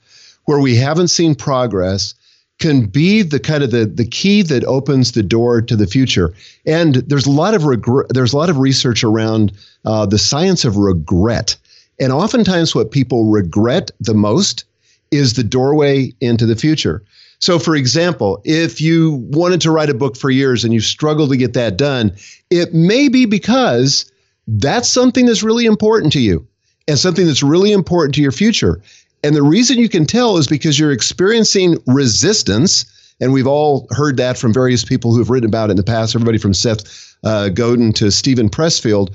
where 0.44 0.60
we 0.60 0.76
haven't 0.76 1.08
seen 1.08 1.34
progress, 1.34 2.14
can 2.58 2.86
be 2.86 3.22
the 3.22 3.38
kind 3.38 3.62
of 3.62 3.70
the, 3.70 3.86
the 3.86 4.06
key 4.06 4.42
that 4.42 4.64
opens 4.64 5.12
the 5.12 5.22
door 5.22 5.60
to 5.62 5.76
the 5.76 5.86
future. 5.86 6.34
And 6.66 6.96
there's 6.96 7.26
a 7.26 7.30
lot 7.30 7.54
of 7.54 7.62
there's 8.10 8.32
a 8.32 8.36
lot 8.36 8.50
of 8.50 8.58
research 8.58 9.04
around 9.04 9.52
uh, 9.84 10.06
the 10.06 10.18
science 10.18 10.64
of 10.64 10.76
regret. 10.76 11.56
And 12.00 12.12
oftentimes, 12.12 12.74
what 12.74 12.90
people 12.90 13.24
regret 13.24 13.90
the 14.00 14.14
most 14.14 14.64
is 15.10 15.34
the 15.34 15.44
doorway 15.44 16.12
into 16.20 16.46
the 16.46 16.56
future. 16.56 17.02
So, 17.40 17.58
for 17.58 17.76
example, 17.76 18.40
if 18.44 18.80
you 18.80 19.24
wanted 19.30 19.60
to 19.62 19.70
write 19.70 19.90
a 19.90 19.94
book 19.94 20.16
for 20.16 20.30
years 20.30 20.64
and 20.64 20.74
you 20.74 20.80
struggled 20.80 21.30
to 21.30 21.36
get 21.36 21.54
that 21.54 21.76
done, 21.76 22.12
it 22.50 22.74
may 22.74 23.08
be 23.08 23.26
because 23.26 24.10
that's 24.48 24.88
something 24.88 25.26
that's 25.26 25.42
really 25.42 25.66
important 25.66 26.12
to 26.14 26.20
you 26.20 26.46
and 26.88 26.98
something 26.98 27.26
that's 27.26 27.42
really 27.42 27.72
important 27.72 28.14
to 28.16 28.22
your 28.22 28.32
future. 28.32 28.80
And 29.22 29.34
the 29.34 29.42
reason 29.42 29.78
you 29.78 29.88
can 29.88 30.06
tell 30.06 30.36
is 30.36 30.46
because 30.46 30.78
you're 30.78 30.92
experiencing 30.92 31.78
resistance. 31.86 32.84
And 33.20 33.32
we've 33.32 33.46
all 33.46 33.86
heard 33.90 34.16
that 34.18 34.38
from 34.38 34.52
various 34.52 34.84
people 34.84 35.14
who've 35.14 35.30
written 35.30 35.48
about 35.48 35.70
it 35.70 35.72
in 35.72 35.76
the 35.76 35.82
past, 35.82 36.14
everybody 36.14 36.38
from 36.38 36.54
Seth 36.54 37.16
uh, 37.24 37.48
Godin 37.48 37.92
to 37.94 38.10
Steven 38.10 38.48
Pressfield. 38.48 39.10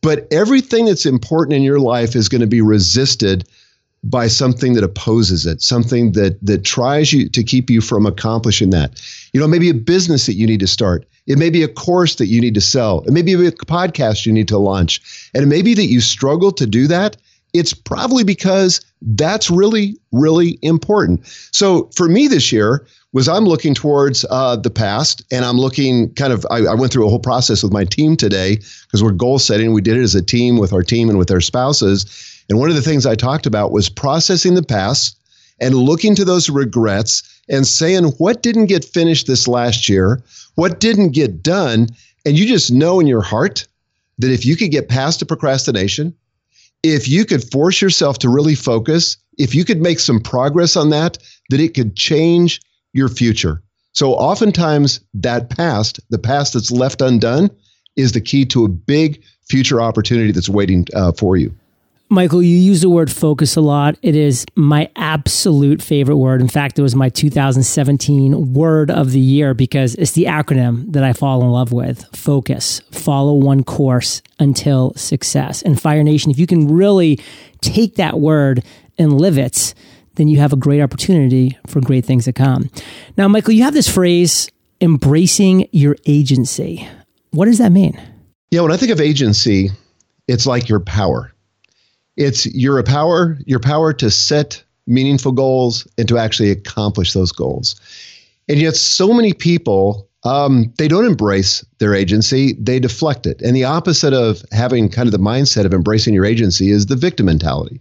But 0.00 0.26
everything 0.32 0.86
that's 0.86 1.06
important 1.06 1.56
in 1.56 1.62
your 1.62 1.78
life 1.78 2.16
is 2.16 2.28
going 2.28 2.40
to 2.40 2.46
be 2.46 2.60
resisted 2.60 3.44
by 4.04 4.26
something 4.26 4.72
that 4.72 4.82
opposes 4.82 5.46
it, 5.46 5.62
something 5.62 6.12
that 6.12 6.36
that 6.44 6.64
tries 6.64 7.12
you 7.12 7.28
to 7.28 7.44
keep 7.44 7.70
you 7.70 7.80
from 7.80 8.04
accomplishing 8.04 8.70
that. 8.70 9.00
You 9.32 9.40
know, 9.40 9.46
maybe 9.46 9.68
a 9.68 9.74
business 9.74 10.26
that 10.26 10.34
you 10.34 10.46
need 10.46 10.60
to 10.60 10.66
start. 10.66 11.06
It 11.28 11.38
may 11.38 11.50
be 11.50 11.62
a 11.62 11.68
course 11.68 12.16
that 12.16 12.26
you 12.26 12.40
need 12.40 12.54
to 12.54 12.60
sell. 12.60 13.02
It 13.06 13.12
may 13.12 13.22
be 13.22 13.34
a 13.34 13.52
podcast 13.52 14.26
you 14.26 14.32
need 14.32 14.48
to 14.48 14.58
launch. 14.58 15.30
And 15.34 15.44
it 15.44 15.46
may 15.46 15.62
be 15.62 15.74
that 15.74 15.86
you 15.86 16.00
struggle 16.00 16.50
to 16.50 16.66
do 16.66 16.88
that 16.88 17.16
it's 17.52 17.74
probably 17.74 18.24
because 18.24 18.80
that's 19.02 19.50
really, 19.50 19.96
really 20.12 20.58
important. 20.62 21.26
So 21.52 21.90
for 21.94 22.08
me 22.08 22.28
this 22.28 22.52
year 22.52 22.86
was 23.12 23.28
I'm 23.28 23.44
looking 23.44 23.74
towards 23.74 24.24
uh, 24.30 24.56
the 24.56 24.70
past 24.70 25.22
and 25.30 25.44
I'm 25.44 25.58
looking 25.58 26.14
kind 26.14 26.32
of, 26.32 26.46
I, 26.50 26.58
I 26.60 26.74
went 26.74 26.92
through 26.92 27.06
a 27.06 27.10
whole 27.10 27.18
process 27.18 27.62
with 27.62 27.72
my 27.72 27.84
team 27.84 28.16
today 28.16 28.56
because 28.56 29.02
we're 29.02 29.12
goal 29.12 29.38
setting. 29.38 29.72
We 29.72 29.82
did 29.82 29.98
it 29.98 30.02
as 30.02 30.14
a 30.14 30.22
team 30.22 30.56
with 30.56 30.72
our 30.72 30.82
team 30.82 31.10
and 31.10 31.18
with 31.18 31.30
our 31.30 31.40
spouses. 31.40 32.06
And 32.48 32.58
one 32.58 32.70
of 32.70 32.74
the 32.74 32.82
things 32.82 33.04
I 33.04 33.14
talked 33.14 33.44
about 33.44 33.70
was 33.70 33.88
processing 33.88 34.54
the 34.54 34.62
past 34.62 35.18
and 35.60 35.74
looking 35.74 36.14
to 36.14 36.24
those 36.24 36.48
regrets 36.48 37.22
and 37.50 37.66
saying 37.66 38.04
what 38.18 38.42
didn't 38.42 38.66
get 38.66 38.84
finished 38.84 39.26
this 39.26 39.46
last 39.46 39.88
year, 39.88 40.22
what 40.54 40.80
didn't 40.80 41.10
get 41.10 41.42
done, 41.42 41.88
And 42.24 42.38
you 42.38 42.46
just 42.46 42.72
know 42.72 43.00
in 43.00 43.06
your 43.06 43.22
heart 43.22 43.66
that 44.18 44.30
if 44.30 44.46
you 44.46 44.56
could 44.56 44.70
get 44.70 44.88
past 44.88 45.20
the 45.20 45.26
procrastination, 45.26 46.14
if 46.82 47.08
you 47.08 47.24
could 47.24 47.48
force 47.50 47.80
yourself 47.80 48.18
to 48.20 48.28
really 48.28 48.54
focus, 48.54 49.16
if 49.38 49.54
you 49.54 49.64
could 49.64 49.80
make 49.80 50.00
some 50.00 50.20
progress 50.20 50.76
on 50.76 50.90
that, 50.90 51.18
that 51.50 51.60
it 51.60 51.74
could 51.74 51.96
change 51.96 52.60
your 52.92 53.08
future. 53.08 53.62
So 53.92 54.14
oftentimes 54.14 55.00
that 55.14 55.50
past, 55.50 56.00
the 56.10 56.18
past 56.18 56.54
that's 56.54 56.70
left 56.70 57.00
undone, 57.00 57.50
is 57.96 58.12
the 58.12 58.20
key 58.20 58.46
to 58.46 58.64
a 58.64 58.68
big 58.68 59.22
future 59.48 59.80
opportunity 59.80 60.32
that's 60.32 60.48
waiting 60.48 60.86
uh, 60.94 61.12
for 61.12 61.36
you. 61.36 61.54
Michael, 62.12 62.42
you 62.42 62.58
use 62.58 62.82
the 62.82 62.90
word 62.90 63.10
focus 63.10 63.56
a 63.56 63.62
lot. 63.62 63.96
It 64.02 64.14
is 64.14 64.44
my 64.54 64.90
absolute 64.96 65.80
favorite 65.80 66.18
word. 66.18 66.42
In 66.42 66.48
fact, 66.48 66.78
it 66.78 66.82
was 66.82 66.94
my 66.94 67.08
2017 67.08 68.52
word 68.52 68.90
of 68.90 69.12
the 69.12 69.18
year 69.18 69.54
because 69.54 69.94
it's 69.94 70.12
the 70.12 70.24
acronym 70.24 70.92
that 70.92 71.02
I 71.02 71.14
fall 71.14 71.40
in 71.40 71.48
love 71.48 71.72
with 71.72 72.04
focus, 72.14 72.80
follow 72.90 73.32
one 73.32 73.64
course 73.64 74.20
until 74.38 74.92
success. 74.92 75.62
And 75.62 75.80
Fire 75.80 76.02
Nation, 76.02 76.30
if 76.30 76.38
you 76.38 76.46
can 76.46 76.68
really 76.68 77.18
take 77.62 77.94
that 77.94 78.20
word 78.20 78.62
and 78.98 79.18
live 79.18 79.38
it, 79.38 79.72
then 80.16 80.28
you 80.28 80.38
have 80.38 80.52
a 80.52 80.56
great 80.56 80.82
opportunity 80.82 81.56
for 81.66 81.80
great 81.80 82.04
things 82.04 82.26
to 82.26 82.32
come. 82.34 82.68
Now, 83.16 83.26
Michael, 83.26 83.54
you 83.54 83.62
have 83.62 83.72
this 83.72 83.88
phrase, 83.88 84.50
embracing 84.82 85.66
your 85.72 85.96
agency. 86.04 86.86
What 87.30 87.46
does 87.46 87.56
that 87.56 87.72
mean? 87.72 87.98
Yeah, 88.50 88.60
when 88.60 88.70
I 88.70 88.76
think 88.76 88.92
of 88.92 89.00
agency, 89.00 89.70
it's 90.28 90.44
like 90.44 90.68
your 90.68 90.80
power. 90.80 91.31
It's 92.16 92.46
your 92.46 92.82
power, 92.82 93.38
your 93.46 93.60
power 93.60 93.92
to 93.94 94.10
set 94.10 94.62
meaningful 94.86 95.32
goals 95.32 95.86
and 95.96 96.08
to 96.08 96.18
actually 96.18 96.50
accomplish 96.50 97.12
those 97.12 97.32
goals. 97.32 97.80
And 98.48 98.58
yet, 98.58 98.76
so 98.76 99.12
many 99.12 99.32
people 99.32 100.08
um, 100.24 100.72
they 100.78 100.86
don't 100.86 101.04
embrace 101.04 101.64
their 101.78 101.94
agency; 101.94 102.52
they 102.54 102.78
deflect 102.78 103.26
it. 103.26 103.42
And 103.42 103.56
the 103.56 103.64
opposite 103.64 104.12
of 104.12 104.42
having 104.52 104.88
kind 104.88 105.08
of 105.08 105.12
the 105.12 105.18
mindset 105.18 105.64
of 105.64 105.74
embracing 105.74 106.14
your 106.14 106.24
agency 106.24 106.70
is 106.70 106.86
the 106.86 106.96
victim 106.96 107.26
mentality. 107.26 107.80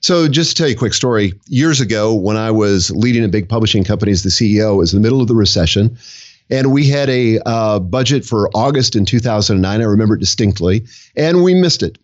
So, 0.00 0.28
just 0.28 0.50
to 0.50 0.62
tell 0.62 0.68
you 0.68 0.76
a 0.76 0.78
quick 0.78 0.94
story, 0.94 1.32
years 1.46 1.80
ago, 1.80 2.14
when 2.14 2.36
I 2.36 2.50
was 2.50 2.90
leading 2.92 3.24
a 3.24 3.28
big 3.28 3.48
publishing 3.48 3.84
company 3.84 4.12
as 4.12 4.22
the 4.22 4.30
CEO, 4.30 4.74
it 4.74 4.76
was 4.76 4.94
in 4.94 5.00
the 5.00 5.02
middle 5.02 5.20
of 5.20 5.28
the 5.28 5.34
recession. 5.34 5.98
And 6.48 6.72
we 6.72 6.88
had 6.88 7.08
a 7.08 7.38
uh, 7.46 7.78
budget 7.78 8.24
for 8.24 8.50
August 8.54 8.96
in 8.96 9.04
2009. 9.04 9.80
I 9.80 9.84
remember 9.84 10.16
it 10.16 10.20
distinctly. 10.20 10.84
And 11.14 11.44
we 11.44 11.54
missed 11.54 11.82
it. 11.82 11.96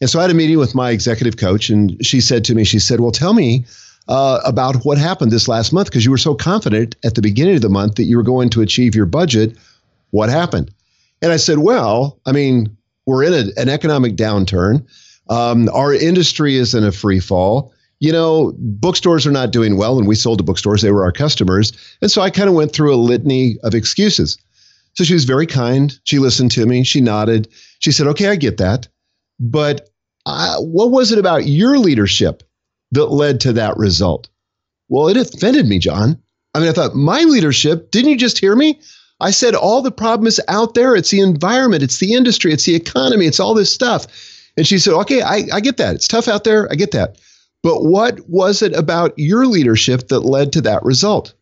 And 0.00 0.08
so 0.08 0.18
I 0.18 0.22
had 0.22 0.30
a 0.30 0.34
meeting 0.34 0.58
with 0.58 0.74
my 0.74 0.90
executive 0.90 1.36
coach, 1.36 1.70
and 1.70 2.04
she 2.04 2.20
said 2.20 2.44
to 2.44 2.54
me, 2.54 2.64
she 2.64 2.78
said, 2.78 3.00
Well, 3.00 3.10
tell 3.10 3.34
me 3.34 3.64
uh, 4.06 4.40
about 4.44 4.84
what 4.84 4.96
happened 4.98 5.32
this 5.32 5.48
last 5.48 5.72
month 5.72 5.88
because 5.88 6.04
you 6.04 6.10
were 6.10 6.18
so 6.18 6.34
confident 6.34 6.96
at 7.04 7.14
the 7.14 7.22
beginning 7.22 7.56
of 7.56 7.62
the 7.62 7.68
month 7.68 7.96
that 7.96 8.04
you 8.04 8.16
were 8.16 8.22
going 8.22 8.48
to 8.50 8.62
achieve 8.62 8.94
your 8.94 9.06
budget. 9.06 9.56
What 10.10 10.30
happened? 10.30 10.70
And 11.20 11.32
I 11.32 11.36
said, 11.36 11.58
Well, 11.58 12.20
I 12.26 12.32
mean, 12.32 12.76
we're 13.06 13.24
in 13.24 13.32
a, 13.32 13.60
an 13.60 13.68
economic 13.68 14.16
downturn. 14.16 14.86
Um, 15.30 15.68
our 15.70 15.92
industry 15.92 16.56
is 16.56 16.74
in 16.74 16.84
a 16.84 16.92
free 16.92 17.20
fall. 17.20 17.72
You 18.00 18.12
know, 18.12 18.54
bookstores 18.58 19.26
are 19.26 19.32
not 19.32 19.50
doing 19.50 19.76
well, 19.76 19.98
and 19.98 20.06
we 20.06 20.14
sold 20.14 20.38
to 20.38 20.44
bookstores. 20.44 20.82
They 20.82 20.92
were 20.92 21.02
our 21.02 21.12
customers. 21.12 21.72
And 22.00 22.10
so 22.10 22.22
I 22.22 22.30
kind 22.30 22.48
of 22.48 22.54
went 22.54 22.72
through 22.72 22.94
a 22.94 22.96
litany 22.96 23.56
of 23.64 23.74
excuses. 23.74 24.38
So 24.94 25.02
she 25.02 25.14
was 25.14 25.24
very 25.24 25.46
kind. 25.46 25.98
She 26.04 26.20
listened 26.20 26.52
to 26.52 26.64
me. 26.64 26.84
She 26.84 27.00
nodded. 27.00 27.48
She 27.80 27.90
said, 27.90 28.06
Okay, 28.06 28.28
I 28.28 28.36
get 28.36 28.58
that. 28.58 28.86
But 29.38 29.88
uh, 30.26 30.58
what 30.60 30.90
was 30.90 31.12
it 31.12 31.18
about 31.18 31.46
your 31.46 31.78
leadership 31.78 32.42
that 32.92 33.06
led 33.06 33.40
to 33.40 33.52
that 33.54 33.76
result? 33.76 34.28
Well, 34.88 35.08
it 35.08 35.16
offended 35.16 35.66
me, 35.66 35.78
John. 35.78 36.20
I 36.54 36.60
mean, 36.60 36.68
I 36.68 36.72
thought, 36.72 36.94
my 36.94 37.22
leadership, 37.22 37.90
didn't 37.90 38.10
you 38.10 38.16
just 38.16 38.38
hear 38.38 38.56
me? 38.56 38.80
I 39.20 39.30
said, 39.30 39.54
all 39.54 39.82
the 39.82 39.90
problem 39.90 40.26
is 40.26 40.40
out 40.48 40.74
there. 40.74 40.94
It's 40.94 41.10
the 41.10 41.20
environment, 41.20 41.82
it's 41.82 41.98
the 41.98 42.14
industry, 42.14 42.52
it's 42.52 42.64
the 42.64 42.74
economy, 42.74 43.26
it's 43.26 43.40
all 43.40 43.54
this 43.54 43.72
stuff. 43.72 44.06
And 44.56 44.66
she 44.66 44.78
said, 44.78 44.94
okay, 44.94 45.22
I, 45.22 45.42
I 45.52 45.60
get 45.60 45.76
that. 45.76 45.94
It's 45.94 46.08
tough 46.08 46.26
out 46.26 46.44
there. 46.44 46.68
I 46.70 46.74
get 46.74 46.90
that. 46.92 47.18
But 47.62 47.84
what 47.84 48.20
was 48.28 48.62
it 48.62 48.74
about 48.74 49.12
your 49.16 49.46
leadership 49.46 50.08
that 50.08 50.20
led 50.20 50.52
to 50.52 50.60
that 50.62 50.82
result? 50.82 51.34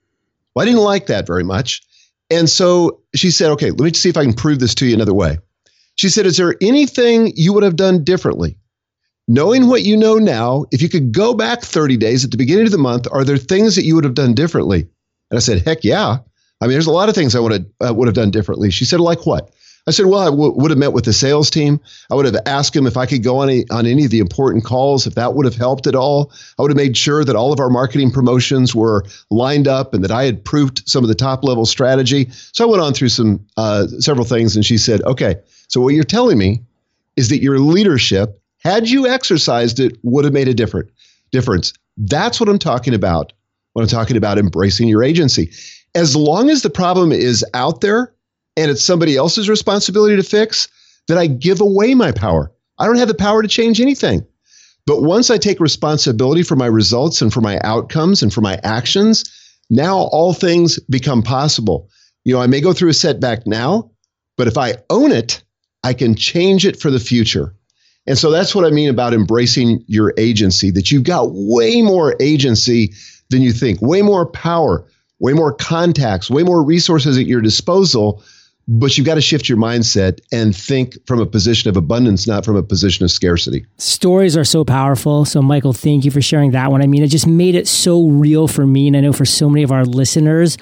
Well, 0.54 0.62
I 0.62 0.66
didn't 0.66 0.82
like 0.82 1.06
that 1.06 1.26
very 1.26 1.44
much. 1.44 1.82
And 2.30 2.48
so 2.50 3.00
she 3.14 3.30
said, 3.30 3.50
okay, 3.52 3.70
let 3.70 3.80
me 3.80 3.92
see 3.92 4.08
if 4.08 4.16
I 4.16 4.24
can 4.24 4.34
prove 4.34 4.58
this 4.58 4.74
to 4.76 4.86
you 4.86 4.94
another 4.94 5.14
way. 5.14 5.38
She 5.96 6.08
said, 6.08 6.26
Is 6.26 6.36
there 6.36 6.54
anything 6.60 7.32
you 7.36 7.52
would 7.52 7.62
have 7.62 7.76
done 7.76 8.04
differently? 8.04 8.58
Knowing 9.28 9.66
what 9.66 9.82
you 9.82 9.96
know 9.96 10.16
now, 10.18 10.66
if 10.70 10.80
you 10.80 10.88
could 10.88 11.12
go 11.12 11.34
back 11.34 11.62
30 11.62 11.96
days 11.96 12.24
at 12.24 12.30
the 12.30 12.36
beginning 12.36 12.66
of 12.66 12.72
the 12.72 12.78
month, 12.78 13.08
are 13.10 13.24
there 13.24 13.36
things 13.36 13.74
that 13.74 13.84
you 13.84 13.96
would 13.96 14.04
have 14.04 14.14
done 14.14 14.34
differently? 14.34 14.86
And 15.30 15.36
I 15.36 15.40
said, 15.40 15.66
Heck 15.66 15.82
yeah. 15.82 16.18
I 16.60 16.66
mean, 16.66 16.72
there's 16.72 16.86
a 16.86 16.92
lot 16.92 17.08
of 17.08 17.14
things 17.14 17.34
I 17.34 17.40
would 17.40 17.52
have, 17.52 17.66
uh, 17.84 17.94
would 17.94 18.08
have 18.08 18.14
done 18.14 18.30
differently. 18.30 18.70
She 18.70 18.84
said, 18.84 19.00
Like 19.00 19.26
what? 19.26 19.50
I 19.88 19.92
said, 19.92 20.06
Well, 20.06 20.20
I 20.20 20.26
w- 20.26 20.52
would 20.52 20.70
have 20.70 20.78
met 20.78 20.92
with 20.92 21.04
the 21.06 21.12
sales 21.12 21.48
team. 21.48 21.80
I 22.10 22.14
would 22.14 22.26
have 22.26 22.36
asked 22.44 22.74
them 22.74 22.86
if 22.86 22.96
I 22.96 23.06
could 23.06 23.22
go 23.22 23.38
on, 23.38 23.50
a, 23.50 23.64
on 23.70 23.86
any 23.86 24.04
of 24.04 24.10
the 24.10 24.18
important 24.20 24.64
calls, 24.64 25.06
if 25.06 25.14
that 25.14 25.34
would 25.34 25.44
have 25.44 25.56
helped 25.56 25.86
at 25.86 25.94
all. 25.94 26.32
I 26.58 26.62
would 26.62 26.70
have 26.70 26.76
made 26.76 26.96
sure 26.96 27.24
that 27.24 27.36
all 27.36 27.52
of 27.52 27.60
our 27.60 27.70
marketing 27.70 28.10
promotions 28.10 28.74
were 28.74 29.04
lined 29.30 29.66
up 29.66 29.94
and 29.94 30.04
that 30.04 30.10
I 30.10 30.24
had 30.24 30.44
proved 30.44 30.82
some 30.88 31.02
of 31.04 31.08
the 31.08 31.14
top 31.14 31.42
level 31.42 31.66
strategy. 31.66 32.28
So 32.52 32.66
I 32.66 32.70
went 32.70 32.82
on 32.82 32.94
through 32.94 33.08
some 33.08 33.44
uh, 33.56 33.86
several 33.98 34.26
things, 34.26 34.54
and 34.56 34.64
she 34.64 34.78
said, 34.78 35.02
Okay, 35.02 35.36
so 35.68 35.80
what 35.80 35.94
you're 35.94 36.04
telling 36.04 36.38
me 36.38 36.62
is 37.16 37.28
that 37.28 37.42
your 37.42 37.58
leadership, 37.58 38.40
had 38.62 38.88
you 38.88 39.06
exercised 39.06 39.80
it, 39.80 39.98
would 40.02 40.24
have 40.24 40.34
made 40.34 40.48
a 40.48 40.54
different 40.54 40.90
difference. 41.32 41.72
That's 41.96 42.38
what 42.38 42.48
I'm 42.48 42.58
talking 42.58 42.94
about 42.94 43.32
when 43.72 43.82
I'm 43.82 43.88
talking 43.88 44.16
about 44.16 44.38
embracing 44.38 44.88
your 44.88 45.02
agency. 45.02 45.50
As 45.94 46.14
long 46.14 46.50
as 46.50 46.62
the 46.62 46.70
problem 46.70 47.12
is 47.12 47.44
out 47.54 47.80
there 47.80 48.14
and 48.56 48.70
it's 48.70 48.82
somebody 48.82 49.16
else's 49.16 49.48
responsibility 49.48 50.16
to 50.16 50.22
fix, 50.22 50.68
then 51.08 51.18
I 51.18 51.26
give 51.26 51.60
away 51.60 51.94
my 51.94 52.12
power. 52.12 52.52
I 52.78 52.86
don't 52.86 52.98
have 52.98 53.08
the 53.08 53.14
power 53.14 53.42
to 53.42 53.48
change 53.48 53.80
anything. 53.80 54.26
But 54.86 55.02
once 55.02 55.30
I 55.30 55.38
take 55.38 55.58
responsibility 55.58 56.42
for 56.42 56.54
my 56.54 56.66
results 56.66 57.20
and 57.20 57.32
for 57.32 57.40
my 57.40 57.58
outcomes 57.64 58.22
and 58.22 58.32
for 58.32 58.40
my 58.40 58.60
actions, 58.62 59.24
now 59.68 59.96
all 59.96 60.32
things 60.32 60.78
become 60.88 61.22
possible. 61.22 61.90
You 62.24 62.34
know, 62.34 62.40
I 62.40 62.46
may 62.46 62.60
go 62.60 62.72
through 62.72 62.90
a 62.90 62.94
setback 62.94 63.46
now, 63.46 63.90
but 64.36 64.46
if 64.46 64.56
I 64.56 64.76
own 64.90 65.12
it, 65.12 65.42
I 65.86 65.94
can 65.94 66.16
change 66.16 66.66
it 66.66 66.80
for 66.80 66.90
the 66.90 66.98
future. 66.98 67.54
And 68.08 68.18
so 68.18 68.32
that's 68.32 68.56
what 68.56 68.64
I 68.64 68.70
mean 68.70 68.90
about 68.90 69.14
embracing 69.14 69.84
your 69.86 70.12
agency, 70.16 70.72
that 70.72 70.90
you've 70.90 71.04
got 71.04 71.28
way 71.30 71.80
more 71.80 72.16
agency 72.18 72.92
than 73.30 73.40
you 73.40 73.52
think, 73.52 73.80
way 73.80 74.02
more 74.02 74.26
power, 74.26 74.84
way 75.20 75.32
more 75.32 75.52
contacts, 75.52 76.28
way 76.28 76.42
more 76.42 76.64
resources 76.64 77.16
at 77.16 77.26
your 77.26 77.40
disposal. 77.40 78.20
But 78.66 78.98
you've 78.98 79.06
got 79.06 79.14
to 79.14 79.20
shift 79.20 79.48
your 79.48 79.58
mindset 79.58 80.18
and 80.32 80.56
think 80.56 80.96
from 81.06 81.20
a 81.20 81.26
position 81.26 81.70
of 81.70 81.76
abundance, 81.76 82.26
not 82.26 82.44
from 82.44 82.56
a 82.56 82.64
position 82.64 83.04
of 83.04 83.12
scarcity. 83.12 83.64
Stories 83.78 84.36
are 84.36 84.44
so 84.44 84.64
powerful. 84.64 85.24
So, 85.24 85.40
Michael, 85.40 85.72
thank 85.72 86.04
you 86.04 86.10
for 86.10 86.20
sharing 86.20 86.50
that 86.50 86.72
one. 86.72 86.82
I 86.82 86.88
mean, 86.88 87.04
it 87.04 87.08
just 87.08 87.28
made 87.28 87.54
it 87.54 87.68
so 87.68 88.08
real 88.08 88.48
for 88.48 88.66
me. 88.66 88.88
And 88.88 88.96
I 88.96 89.00
know 89.02 89.12
for 89.12 89.24
so 89.24 89.48
many 89.48 89.62
of 89.62 89.70
our 89.70 89.84
listeners, 89.84 90.58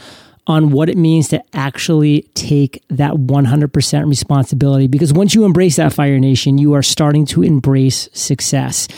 on 0.46 0.70
what 0.70 0.88
it 0.88 0.96
means 0.96 1.28
to 1.28 1.42
actually 1.54 2.22
take 2.35 2.83
that 2.88 3.12
100% 3.12 4.09
responsibility. 4.09 4.87
Because 4.87 5.12
once 5.12 5.35
you 5.35 5.44
embrace 5.44 5.76
that 5.76 5.92
Fire 5.92 6.18
Nation, 6.18 6.59
you 6.59 6.74
are 6.74 6.83
starting 6.83 7.26
to 7.26 7.42
embrace 7.42 8.09
success. 8.12 8.88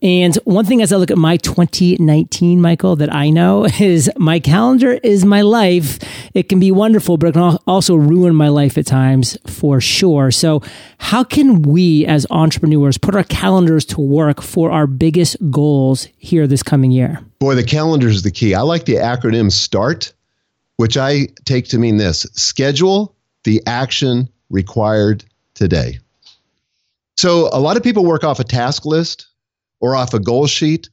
And 0.00 0.36
one 0.44 0.64
thing 0.64 0.80
as 0.80 0.92
I 0.92 0.96
look 0.96 1.10
at 1.10 1.18
my 1.18 1.38
2019, 1.38 2.60
Michael, 2.60 2.96
that 2.96 3.12
I 3.12 3.30
know 3.30 3.64
is 3.80 4.10
my 4.16 4.38
calendar 4.38 4.92
is 4.92 5.24
my 5.24 5.42
life. 5.42 5.98
It 6.34 6.48
can 6.48 6.60
be 6.60 6.70
wonderful, 6.70 7.16
but 7.16 7.28
it 7.28 7.32
can 7.32 7.58
also 7.66 7.96
ruin 7.96 8.34
my 8.34 8.48
life 8.48 8.78
at 8.78 8.86
times 8.86 9.36
for 9.46 9.80
sure. 9.80 10.30
So, 10.30 10.62
how 10.98 11.24
can 11.24 11.62
we 11.62 12.06
as 12.06 12.26
entrepreneurs 12.30 12.98
put 12.98 13.14
our 13.14 13.24
calendars 13.24 13.84
to 13.86 14.00
work 14.00 14.40
for 14.42 14.70
our 14.70 14.86
biggest 14.86 15.36
goals 15.50 16.06
here 16.16 16.46
this 16.46 16.62
coming 16.62 16.90
year? 16.90 17.20
Boy, 17.38 17.54
the 17.54 17.64
calendar 17.64 18.08
is 18.08 18.22
the 18.22 18.30
key. 18.30 18.54
I 18.54 18.62
like 18.62 18.84
the 18.84 18.96
acronym 18.96 19.50
START 19.50 20.12
which 20.78 20.96
I 20.96 21.26
take 21.44 21.68
to 21.68 21.78
mean 21.78 21.98
this 21.98 22.26
schedule 22.32 23.14
the 23.44 23.62
action 23.66 24.28
required 24.48 25.24
today. 25.54 25.98
So, 27.16 27.50
a 27.52 27.60
lot 27.60 27.76
of 27.76 27.82
people 27.82 28.04
work 28.04 28.24
off 28.24 28.40
a 28.40 28.44
task 28.44 28.86
list 28.86 29.26
or 29.80 29.94
off 29.94 30.14
a 30.14 30.20
goal 30.20 30.46
sheet, 30.46 30.88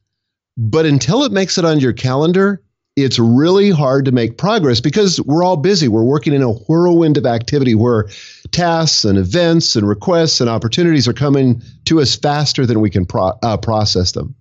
but 0.58 0.86
until 0.86 1.24
it 1.24 1.32
makes 1.32 1.58
it 1.58 1.65
on 1.65 1.80
your 1.80 1.93
calendar, 1.93 2.62
it's 2.95 3.19
really 3.19 3.69
hard 3.69 4.06
to 4.06 4.12
make 4.12 4.38
progress 4.38 4.80
because 4.80 5.21
we're 5.21 5.43
all 5.43 5.58
busy. 5.58 5.88
We're 5.88 6.04
working 6.04 6.34
in 6.34 6.41
a 6.41 6.52
whirlwind 6.52 7.17
of 7.17 7.26
activity 7.26 7.76
where 7.76 8.08
tasks 8.52 9.04
and 9.04 9.17
events 9.17 9.76
and 9.76 9.88
requests 9.88 10.39
and 10.39 10.50
opportunities 10.50 11.08
are 11.08 11.13
coming 11.13 11.62
to 11.86 12.00
us 12.02 12.15
faster 12.15 12.65
than 12.65 12.80
we 12.80 12.89
can 12.89 13.06
pro- 13.06 13.38
uh, 13.43 13.58
process 13.58 14.13
them. 14.13 14.34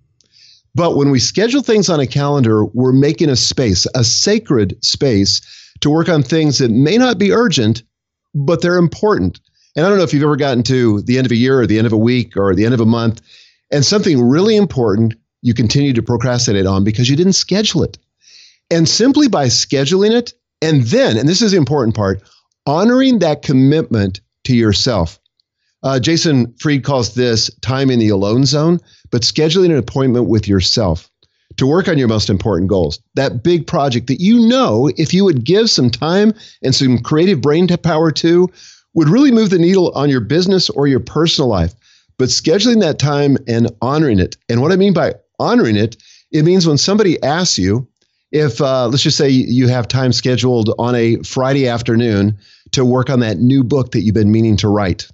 But 0.75 0.97
when 0.97 1.09
we 1.09 1.19
schedule 1.19 1.63
things 1.63 1.89
on 1.89 2.01
a 2.01 2.07
calendar, 2.07 2.65
we're 2.65 2.91
making 2.91 3.29
a 3.29 3.35
space, 3.35 3.87
a 3.95 4.03
sacred 4.03 4.77
space 4.83 5.41
to 5.79 5.89
work 5.89 6.09
on 6.09 6.21
things 6.21 6.57
that 6.59 6.69
may 6.69 6.97
not 6.97 7.17
be 7.17 7.31
urgent, 7.31 7.81
but 8.33 8.61
they're 8.61 8.77
important. 8.77 9.39
And 9.75 9.85
I 9.85 9.89
don't 9.89 9.97
know 9.97 10.03
if 10.03 10.13
you've 10.13 10.23
ever 10.23 10.35
gotten 10.35 10.63
to 10.63 11.01
the 11.01 11.17
end 11.17 11.25
of 11.25 11.31
a 11.31 11.37
year 11.37 11.61
or 11.61 11.65
the 11.65 11.77
end 11.77 11.87
of 11.87 11.93
a 11.93 11.97
week 11.97 12.35
or 12.37 12.53
the 12.53 12.65
end 12.65 12.73
of 12.73 12.81
a 12.81 12.85
month, 12.85 13.21
and 13.71 13.85
something 13.85 14.21
really 14.21 14.55
important 14.55 15.15
you 15.41 15.53
continue 15.53 15.93
to 15.93 16.03
procrastinate 16.03 16.65
on 16.65 16.83
because 16.83 17.09
you 17.09 17.15
didn't 17.15 17.33
schedule 17.33 17.83
it. 17.83 17.97
And 18.69 18.89
simply 18.89 19.27
by 19.27 19.45
scheduling 19.45 20.11
it, 20.11 20.33
and 20.61 20.83
then, 20.83 21.17
and 21.17 21.29
this 21.29 21.41
is 21.41 21.51
the 21.51 21.57
important 21.57 21.95
part, 21.95 22.21
honoring 22.65 23.19
that 23.19 23.43
commitment 23.43 24.21
to 24.45 24.55
yourself. 24.55 25.19
Uh, 25.85 25.99
Jason 25.99 26.51
Fried 26.57 26.83
calls 26.83 27.13
this 27.13 27.53
time 27.61 27.91
in 27.91 27.99
the 27.99 28.09
alone 28.09 28.45
zone, 28.45 28.79
but 29.11 29.21
scheduling 29.21 29.69
an 29.69 29.77
appointment 29.77 30.27
with 30.27 30.47
yourself 30.47 31.11
to 31.57 31.67
work 31.67 31.87
on 31.87 31.99
your 31.99 32.07
most 32.07 32.27
important 32.27 32.69
goals. 32.69 32.99
That 33.13 33.43
big 33.43 33.67
project 33.67 34.07
that 34.07 34.19
you 34.19 34.47
know, 34.47 34.89
if 34.97 35.13
you 35.13 35.23
would 35.23 35.43
give 35.43 35.69
some 35.69 35.91
time 35.91 36.33
and 36.63 36.73
some 36.73 36.97
creative 36.97 37.39
brain 37.39 37.67
power 37.67 38.09
to, 38.11 38.49
would 38.95 39.09
really 39.09 39.31
move 39.31 39.51
the 39.51 39.59
needle 39.59 39.91
on 39.91 40.09
your 40.09 40.21
business 40.21 40.71
or 40.71 40.87
your 40.87 40.99
personal 40.99 41.49
life. 41.49 41.75
But 42.17 42.29
scheduling 42.29 42.81
that 42.81 42.97
time 42.97 43.37
and 43.47 43.69
honoring 43.79 44.17
it. 44.19 44.37
And 44.49 44.63
what 44.63 44.71
I 44.71 44.77
mean 44.77 44.93
by 44.93 45.13
honoring 45.37 45.75
it, 45.75 45.97
it 46.31 46.45
means 46.45 46.65
when 46.65 46.79
somebody 46.79 47.21
asks 47.21 47.59
you, 47.59 47.87
if 48.31 48.59
uh, 48.59 48.87
let's 48.87 49.03
just 49.03 49.17
say 49.17 49.29
you 49.29 49.67
have 49.67 49.87
time 49.87 50.13
scheduled 50.13 50.73
on 50.79 50.95
a 50.95 51.17
Friday 51.17 51.67
afternoon 51.67 52.39
to 52.71 52.83
work 52.83 53.11
on 53.11 53.19
that 53.19 53.37
new 53.37 53.63
book 53.63 53.91
that 53.91 54.01
you've 54.01 54.15
been 54.15 54.31
meaning 54.31 54.57
to 54.57 54.67
write, 54.67 55.07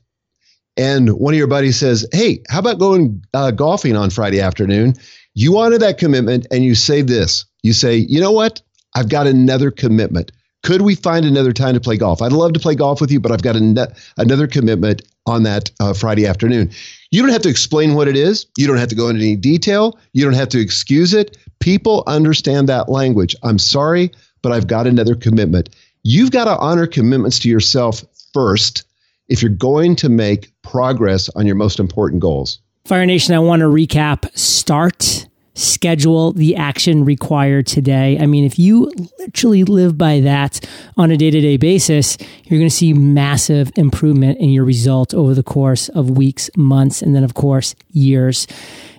and 0.77 1.09
one 1.13 1.33
of 1.33 1.37
your 1.37 1.47
buddies 1.47 1.77
says, 1.77 2.07
Hey, 2.11 2.41
how 2.49 2.59
about 2.59 2.79
going 2.79 3.23
uh, 3.33 3.51
golfing 3.51 3.95
on 3.95 4.09
Friday 4.09 4.41
afternoon? 4.41 4.95
You 5.33 5.57
honor 5.57 5.77
that 5.77 5.97
commitment 5.97 6.47
and 6.51 6.63
you 6.63 6.75
say 6.75 7.01
this 7.01 7.45
you 7.63 7.73
say, 7.73 7.95
You 7.95 8.19
know 8.19 8.31
what? 8.31 8.61
I've 8.95 9.09
got 9.09 9.27
another 9.27 9.71
commitment. 9.71 10.31
Could 10.63 10.81
we 10.81 10.95
find 10.95 11.25
another 11.25 11.53
time 11.53 11.73
to 11.73 11.79
play 11.79 11.97
golf? 11.97 12.21
I'd 12.21 12.33
love 12.33 12.53
to 12.53 12.59
play 12.59 12.75
golf 12.75 13.01
with 13.01 13.11
you, 13.11 13.19
but 13.19 13.31
I've 13.31 13.41
got 13.41 13.55
an- 13.55 13.77
another 14.17 14.47
commitment 14.47 15.01
on 15.25 15.43
that 15.43 15.71
uh, 15.79 15.93
Friday 15.93 16.27
afternoon. 16.27 16.69
You 17.11 17.21
don't 17.21 17.31
have 17.31 17.41
to 17.43 17.49
explain 17.49 17.95
what 17.95 18.07
it 18.07 18.15
is. 18.15 18.45
You 18.57 18.67
don't 18.67 18.77
have 18.77 18.89
to 18.89 18.95
go 18.95 19.09
into 19.09 19.21
any 19.21 19.35
detail. 19.35 19.97
You 20.13 20.23
don't 20.23 20.33
have 20.33 20.49
to 20.49 20.59
excuse 20.59 21.13
it. 21.13 21.37
People 21.59 22.03
understand 22.05 22.69
that 22.69 22.89
language. 22.89 23.35
I'm 23.43 23.59
sorry, 23.59 24.11
but 24.41 24.51
I've 24.51 24.67
got 24.67 24.87
another 24.87 25.15
commitment. 25.15 25.69
You've 26.03 26.31
got 26.31 26.45
to 26.45 26.57
honor 26.57 26.87
commitments 26.87 27.39
to 27.39 27.49
yourself 27.49 28.03
first 28.33 28.83
if 29.31 29.41
you're 29.41 29.49
going 29.49 29.95
to 29.95 30.09
make 30.09 30.51
progress 30.61 31.29
on 31.37 31.47
your 31.47 31.55
most 31.55 31.79
important 31.79 32.21
goals. 32.21 32.59
Fire 32.85 33.05
Nation, 33.05 33.33
I 33.33 33.39
want 33.39 33.61
to 33.61 33.67
recap 33.67 34.29
start, 34.37 35.25
schedule 35.53 36.33
the 36.33 36.57
action 36.57 37.05
required 37.05 37.65
today. 37.65 38.17
I 38.19 38.25
mean, 38.25 38.43
if 38.43 38.59
you 38.59 38.91
literally 39.19 39.63
live 39.63 39.97
by 39.97 40.19
that 40.19 40.67
on 40.97 41.11
a 41.11 41.17
day 41.17 41.31
to 41.31 41.39
day 41.39 41.55
basis, 41.55 42.17
you're 42.43 42.59
going 42.59 42.69
to 42.69 42.75
see 42.75 42.93
massive 42.93 43.71
improvement 43.77 44.37
in 44.39 44.49
your 44.49 44.65
results 44.65 45.13
over 45.13 45.33
the 45.33 45.43
course 45.43 45.87
of 45.89 46.09
weeks, 46.09 46.49
months, 46.57 47.01
and 47.01 47.15
then, 47.15 47.23
of 47.23 47.33
course, 47.33 47.73
years. 47.91 48.47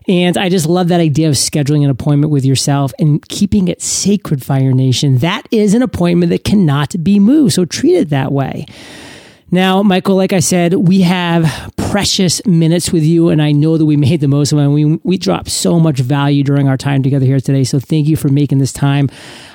And 0.08 0.38
I 0.38 0.48
just 0.48 0.66
love 0.66 0.88
that 0.88 1.00
idea 1.00 1.28
of 1.28 1.34
scheduling 1.34 1.84
an 1.84 1.90
appointment 1.90 2.32
with 2.32 2.46
yourself 2.46 2.94
and 2.98 3.26
keeping 3.28 3.68
it 3.68 3.82
sacred, 3.82 4.42
Fire 4.42 4.72
Nation. 4.72 5.18
That 5.18 5.46
is 5.50 5.74
an 5.74 5.82
appointment 5.82 6.30
that 6.30 6.44
cannot 6.44 6.94
be 7.04 7.18
moved. 7.18 7.52
So 7.52 7.66
treat 7.66 7.96
it 7.96 8.08
that 8.08 8.32
way. 8.32 8.64
Now, 9.54 9.82
Michael, 9.82 10.16
like 10.16 10.32
I 10.32 10.40
said, 10.40 10.72
we 10.72 11.02
have 11.02 11.74
precious 11.76 12.40
minutes 12.46 12.90
with 12.90 13.02
you, 13.04 13.28
and 13.28 13.42
I 13.42 13.52
know 13.52 13.76
that 13.76 13.84
we 13.84 13.96
made 14.08 14.22
the 14.22 14.26
most 14.26 14.50
of 14.50 14.56
them. 14.56 14.72
We, 14.72 14.96
we 15.04 15.18
dropped 15.18 15.50
so 15.50 15.78
much 15.78 15.98
value 15.98 16.42
during 16.42 16.68
our 16.68 16.78
time 16.78 17.02
together 17.02 17.26
here 17.26 17.38
today. 17.38 17.62
So 17.62 17.78
thank 17.78 18.08
you 18.08 18.16
for 18.16 18.28
making 18.30 18.58
this 18.58 18.72
time. 18.72 19.10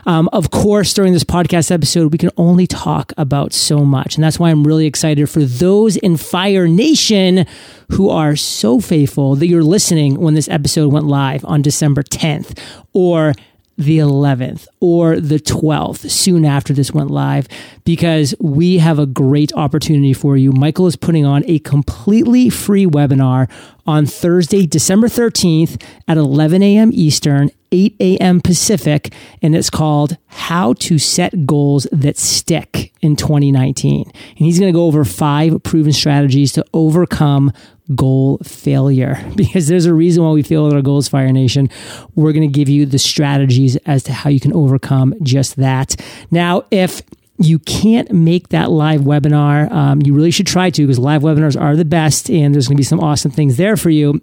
Um, 0.06 0.30
of 0.34 0.52
course, 0.52 0.94
during 0.94 1.14
this 1.14 1.24
podcast 1.24 1.72
episode, 1.72 2.12
we 2.12 2.20
can 2.20 2.30
only 2.38 2.68
talk 2.68 3.12
about 3.18 3.54
so 3.54 3.84
much. 3.84 4.14
And 4.14 4.24
that's 4.24 4.38
why 4.38 4.52
I'm 4.52 4.68
really 4.68 4.86
excited 4.86 5.32
for 5.32 5.44
those 5.44 5.98
in 5.98 6.16
Fire 6.16 6.68
Nation 6.68 7.48
who 7.90 8.12
are 8.12 8.36
so 8.36 8.80
faithful 8.80 9.36
that 9.36 9.48
you're 9.48 9.64
listening 9.64 10.22
when 10.22 10.36
this 10.36 10.48
episode 10.48 10.94
went 10.94 11.08
live 11.08 11.44
on 11.46 11.64
December 11.64 12.04
10th 12.04 12.60
or 12.94 13.34
the 13.78 14.00
11th 14.00 14.68
or 14.80 15.20
the 15.20 15.40
12th, 15.40 16.10
soon 16.10 16.46
after 16.46 16.74
this 16.74 16.92
went 16.92 17.12
live, 17.12 17.48
because 17.84 18.34
we 18.40 18.80
have 18.80 19.00
a 19.00 19.06
great 19.06 19.54
opportunity 19.54 20.14
for 20.14 20.36
you. 20.36 20.52
Michael 20.52 20.88
is 20.88 20.96
putting 20.96 21.26
on 21.26 21.44
a 21.46 21.60
completely 21.60 22.50
free 22.50 22.86
webinar 22.86 23.50
on 23.86 24.06
Thursday, 24.06 24.66
December 24.66 25.08
13th 25.08 25.82
at 26.08 26.18
11 26.18 26.62
a.m. 26.64 26.90
Eastern, 26.94 27.50
8 27.72 27.96
a.m. 28.00 28.42
Pacific, 28.42 29.14
and 29.42 29.56
it's 29.56 29.70
called 29.70 30.18
How 30.28 30.74
to 30.74 30.98
Set 30.98 31.46
Goals 31.46 31.88
That 31.92 32.18
Stick 32.18 32.94
in 33.02 33.16
2019. 33.16 34.04
And 34.04 34.16
he's 34.38 34.60
going 34.60 34.72
to 34.72 34.78
go 34.78 34.86
over 34.86 35.06
five 35.06 35.62
proven 35.64 35.94
strategies 35.94 36.52
to 36.54 36.66
overcome 36.74 37.54
goal 37.96 38.38
failure 38.40 39.24
because 39.36 39.68
there's 39.68 39.86
a 39.86 39.94
reason 39.94 40.24
why 40.24 40.32
we 40.32 40.44
fail 40.44 40.68
at 40.68 40.74
our 40.74 40.82
goals, 40.82 41.08
Fire 41.08 41.32
Nation. 41.32 41.70
We're 42.16 42.34
going 42.34 42.50
to 42.50 42.54
give 42.54 42.70
you 42.70 42.86
the 42.86 43.00
strategies 43.00 43.76
as 43.86 44.04
to 44.04 44.14
how 44.14 44.30
you 44.30 44.40
can 44.40 44.54
overcome 44.54 45.16
just 45.24 45.56
that. 45.58 45.96
Now, 46.32 46.66
if 46.72 47.02
you 47.40 47.60
can't 47.60 48.12
make 48.12 48.50
that 48.50 48.72
live 48.72 49.02
webinar, 49.02 49.72
um, 49.72 50.02
you 50.02 50.14
really 50.14 50.32
should 50.32 50.48
try 50.48 50.70
to 50.72 50.82
because 50.82 51.00
live 51.00 51.22
webinars 51.22 51.60
are 51.60 51.76
the 51.76 51.86
best 51.86 52.30
and 52.30 52.54
there's 52.54 52.68
going 52.68 52.78
to 52.78 52.82
be 52.82 52.84
some 52.84 53.00
awesome 53.00 53.32
things 53.32 53.58
there 53.58 53.78
for 53.78 53.90
you. 53.90 54.22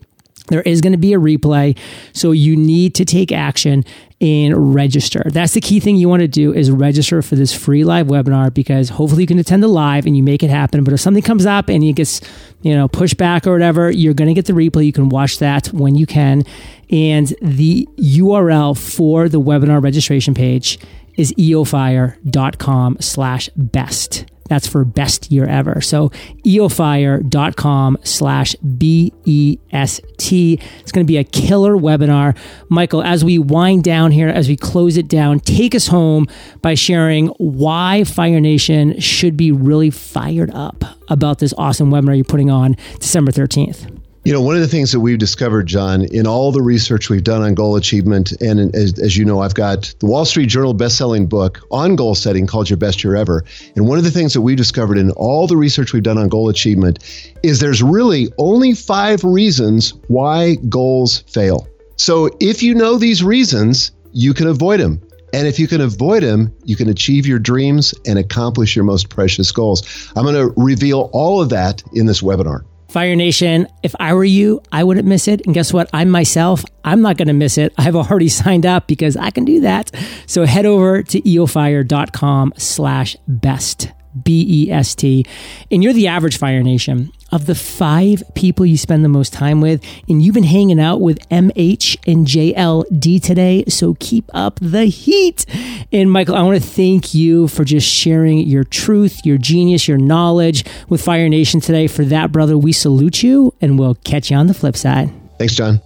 There 0.49 0.63
is 0.63 0.81
going 0.81 0.93
to 0.93 0.99
be 0.99 1.15
a 1.15 1.19
replay. 1.19 1.79
So 2.13 2.33
you 2.33 2.55
need 2.55 2.95
to 2.97 3.05
take 3.05 3.33
action 3.33 3.85
and 4.21 4.75
register. 4.75 5.23
That's 5.27 5.55
the 5.55 5.61
key 5.61 5.81
thing 5.81 5.97
you 5.97 6.09
want 6.09 6.21
to 6.21 6.29
do 6.29 6.53
is 6.53 6.71
register 6.71 7.23
for 7.23 7.35
this 7.37 7.55
free 7.55 7.85
live 7.85 8.09
webinar 8.09 8.53
because 8.53 8.91
hopefully 8.91 9.23
you 9.23 9.27
can 9.27 9.39
attend 9.39 9.63
the 9.63 9.69
live 9.69 10.07
and 10.07 10.17
you 10.17 10.23
make 10.23 10.43
it 10.43 10.51
happen. 10.51 10.85
But 10.85 10.93
if 10.95 11.01
something 11.01 11.23
comes 11.23 11.47
up 11.47 11.69
and 11.69 11.83
it 11.83 11.95
gets, 11.95 12.21
you 12.63 12.75
know, 12.75 12.89
pushed 12.89 13.17
back 13.17 13.47
or 13.47 13.53
whatever, 13.53 13.91
you're 13.91 14.15
going 14.15 14.29
to 14.29 14.35
get 14.35 14.47
the 14.47 14.53
replay. 14.53 14.87
You 14.87 14.93
can 14.93 15.09
watch 15.09 15.39
that 15.39 15.69
when 15.69 15.95
you 15.95 16.07
can. 16.07 16.45
And 16.91 17.35
the 17.41 17.89
URL 17.99 18.79
for 18.79 19.29
the 19.29 19.41
webinar 19.41 19.83
registration 19.83 20.35
page 20.35 20.79
is 21.17 21.33
eofire.com 21.35 22.99
slash 23.01 23.49
best. 23.57 24.27
That's 24.49 24.67
for 24.67 24.85
best 24.85 25.31
year 25.31 25.47
ever. 25.47 25.81
So 25.81 26.11
eofire.com 26.45 27.99
slash 28.03 28.55
B-E-S-T. 28.57 30.61
It's 30.81 30.93
going 30.93 31.07
to 31.07 31.11
be 31.11 31.17
a 31.17 31.25
killer 31.25 31.77
webinar. 31.77 32.37
Michael, 32.69 33.03
as 33.03 33.25
we 33.25 33.39
wind 33.39 33.85
down 33.85 34.13
here, 34.13 34.29
as 34.29 34.49
we 34.49 34.57
close 34.57 34.97
it 34.97 35.09
down, 35.09 35.41
take 35.41 35.75
us 35.75 35.87
home 35.87 36.27
by 36.63 36.75
sharing 36.75 37.29
why 37.39 38.05
Fire 38.05 38.41
Nation 38.41 38.99
should 39.01 39.37
be 39.37 39.53
really 39.53 39.91
fired 39.91 40.51
up 40.53 40.85
about 41.09 41.39
this 41.39 41.55
awesome 41.57 41.91
webinar 41.91 42.17
you're 42.17 42.25
putting 42.25 42.51
on 42.51 42.77
December 42.99 43.33
13th. 43.33 43.94
You 44.25 44.33
know, 44.33 44.41
one 44.41 44.55
of 44.55 44.63
the 44.63 44.69
things 44.69 44.91
that 44.93 45.01
we've 45.01 45.19
discovered, 45.19 45.67
John, 45.67 46.07
in 46.07 46.27
all 46.27 46.51
the 46.51 46.63
research 46.63 47.11
we've 47.11 47.23
done 47.23 47.43
on 47.43 47.53
goal 47.53 47.77
achievement, 47.77 48.33
and 48.41 48.75
as, 48.75 48.99
as, 48.99 49.19
you 49.19 49.25
know, 49.27 49.41
I've 49.41 49.53
got 49.53 49.95
the 49.99 50.07
Wall 50.07 50.25
Street 50.25 50.47
Journal 50.47 50.73
best-selling 50.73 51.27
book 51.27 51.61
on 51.71 51.95
goal 51.95 52.15
setting 52.15 52.47
called 52.47 52.71
Your 52.71 52.79
Best 52.79 53.05
Year 53.05 53.17
Ever. 53.17 53.45
And 53.77 53.87
one 53.87 53.99
of 53.99 54.05
the 54.05 54.11
things 54.11 54.33
that 54.33 54.41
we 54.41 54.55
discovered 54.55 54.97
in 54.97 55.11
all 55.11 55.47
the 55.47 55.59
research 55.59 55.93
we've 55.93 56.03
done 56.03 56.17
on 56.17 56.31
goal 56.31 56.49
achievement 56.49 57.01
is 57.43 57.61
there's 57.61 57.83
really 57.83 58.29
only 58.39 58.73
five 58.73 59.23
reasons 59.25 59.93
why 60.09 60.55
goals 60.71 61.19
fail. 61.29 61.69
So 61.97 62.31
if 62.41 62.63
you 62.63 62.75
know 62.75 62.97
these 62.97 63.23
reasons, 63.23 63.93
you 64.13 64.33
can 64.33 64.47
avoid 64.47 64.81
them. 64.81 65.03
And 65.35 65.47
if 65.47 65.59
you 65.59 65.69
can 65.69 65.83
avoid 65.83 66.23
them, 66.23 66.51
you 66.65 66.77
can 66.77 66.89
achieve 66.89 67.27
your 67.27 67.39
dreams 67.39 67.93
and 68.07 68.19
accomplish 68.19 68.75
your 68.75 68.87
most 68.87 69.11
precious 69.11 69.53
goals. 69.53 70.11
I'm 70.17 70.25
going 70.25 70.35
to 70.35 70.55
reveal 70.57 71.11
all 71.13 71.43
of 71.43 71.51
that 71.51 71.83
in 71.93 72.07
this 72.07 72.23
webinar. 72.23 72.65
Fire 72.95 73.17
Nation, 73.17 73.67
if 73.83 73.93
I 73.99 74.15
were 74.15 74.23
you, 74.23 74.63
I 74.71 74.85
wouldn't 74.85 75.09
miss 75.09 75.27
it. 75.27 75.45
And 75.47 75.53
guess 75.53 75.73
what? 75.73 75.91
I'm 75.93 76.09
myself. 76.11 76.65
I'm 76.85 77.01
not 77.01 77.17
going 77.17 77.27
to 77.27 77.35
miss 77.35 77.59
it. 77.59 77.75
I've 77.77 77.97
already 77.97 78.29
signed 78.43 78.65
up 78.65 78.87
because 78.87 79.17
I 79.17 79.31
can 79.31 79.45
do 79.45 79.63
that. 79.63 79.91
So 80.27 80.45
head 80.45 80.65
over 80.65 81.03
to 81.03 81.21
eofire.com 81.21 82.53
slash 82.57 83.17
best. 83.27 83.91
B 84.23 84.67
E 84.67 84.71
S 84.71 84.95
T. 84.95 85.25
And 85.71 85.83
you're 85.83 85.93
the 85.93 86.09
average 86.09 86.39
Fire 86.39 86.63
Nation 86.63 87.13
of 87.33 87.47
the 87.47 87.55
five 87.55 88.23
people 88.35 88.65
you 88.65 88.77
spend 88.77 89.05
the 89.05 89.09
most 89.09 89.33
time 89.33 89.61
with. 89.61 89.85
And 90.09 90.23
you've 90.23 90.35
been 90.35 90.45
hanging 90.45 90.79
out 90.79 91.01
with 91.01 91.19
MH 91.31 91.97
and 92.07 92.27
JLD 92.27 93.23
today. 93.23 93.65
So 93.67 93.97
keep 93.99 94.31
up 94.33 94.61
the 94.61 94.85
heat. 94.85 95.45
And 95.93 96.11
Michael, 96.11 96.37
I 96.37 96.43
want 96.43 96.63
to 96.63 96.69
thank 96.69 97.13
you 97.13 97.49
for 97.49 97.65
just 97.65 97.89
sharing 97.89 98.39
your 98.39 98.63
truth, 98.63 99.27
your 99.27 99.37
genius, 99.37 99.89
your 99.89 99.99
knowledge 99.99 100.65
with 100.89 101.03
Fire 101.03 101.29
Nation 101.29 101.61
today. 101.61 101.89
For 101.89 102.05
that, 102.05 102.31
brother, 102.31 102.57
we 102.57 102.73
salute 102.73 103.23
you 103.23 103.53
and 103.61 103.79
we'll 103.79 103.97
catch 103.97 104.31
you 104.31 104.37
on 104.37 104.47
the 104.47 104.55
flip 104.55 104.77
side. 104.77 105.11
Thanks, 105.39 105.55
John. 105.55 105.81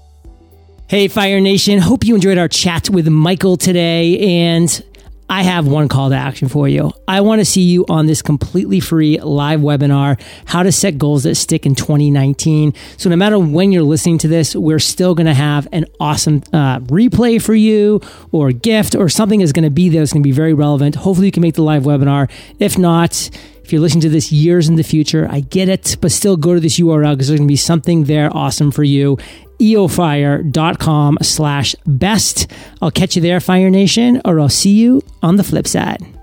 Hey, 0.87 1.09
Fire 1.09 1.41
Nation. 1.41 1.79
Hope 1.79 2.05
you 2.05 2.15
enjoyed 2.15 2.39
our 2.39 2.49
chat 2.49 2.91
with 2.91 3.09
Michael 3.09 3.57
today. 3.57 4.19
And 4.19 4.83
I 5.31 5.43
have 5.43 5.67
one 5.67 5.89
call 5.89 6.09
to 6.09 6.17
action 6.17 6.49
for 6.49 6.69
you. 6.69 6.91
I 7.07 7.21
want 7.21 7.41
to 7.41 7.45
see 7.45 7.63
you 7.63 7.85
on 7.89 8.07
this 8.07 8.23
completely 8.23 8.81
free 8.81 9.21
live 9.21 9.61
webinar, 9.61 10.21
How 10.47 10.63
to 10.63 10.73
Set 10.73 10.97
Goals 10.97 11.25
That 11.25 11.35
Stick 11.35 11.67
in 11.67 11.75
2019. 11.75 12.73
So, 12.97 13.11
no 13.11 13.17
matter 13.17 13.39
when 13.39 13.71
you're 13.71 13.83
listening 13.83 14.19
to 14.19 14.29
this, 14.29 14.57
we're 14.57 14.79
still 14.79 15.15
going 15.15 15.27
to 15.27 15.35
have 15.35 15.69
an 15.71 15.85
awesome 16.01 16.43
uh, 16.53 16.81
replay 16.81 17.43
for 17.43 17.55
you 17.55 18.01
or 18.33 18.53
gift 18.53 18.95
or 18.95 19.11
something 19.11 19.43
is 19.43 19.53
going 19.53 19.65
to 19.65 19.71
be 19.71 19.91
there 19.91 20.01
that's 20.01 20.15
going 20.15 20.23
to 20.23 20.27
be 20.27 20.33
very 20.33 20.55
relevant. 20.55 20.95
Hopefully, 20.95 21.27
you 21.27 21.33
can 21.33 21.43
make 21.43 21.55
the 21.55 21.63
live 21.63 21.83
webinar. 21.83 22.31
If 22.59 22.79
not, 22.79 23.31
if 23.63 23.71
you're 23.71 23.83
listening 23.83 24.01
to 24.03 24.09
this 24.09 24.33
years 24.33 24.67
in 24.67 24.77
the 24.77 24.83
future, 24.83 25.29
I 25.31 25.41
get 25.41 25.69
it, 25.69 25.99
but 26.01 26.11
still 26.11 26.39
go 26.39 26.55
to 26.55 26.61
this 26.61 26.79
URL 26.79 27.13
because 27.13 27.29
there's 27.29 27.39
going 27.39 27.49
to 27.49 27.53
be 27.53 27.57
something 27.57 28.05
there 28.05 28.35
awesome 28.35 28.71
for 28.71 28.83
you 28.83 29.19
eofire.com 29.61 31.19
slash 31.23 31.75
best. 31.87 32.51
I'll 32.83 32.91
catch 32.91 33.17
you 33.17 33.23
there, 33.23 33.41
Fire 33.41 33.71
Nation, 33.71 34.21
or 34.25 34.41
I'll 34.41 34.49
see 34.49 34.73
you 34.73 35.03
on 35.23 35.37
the 35.37 35.45
flip 35.45 35.67
side. 35.67 36.18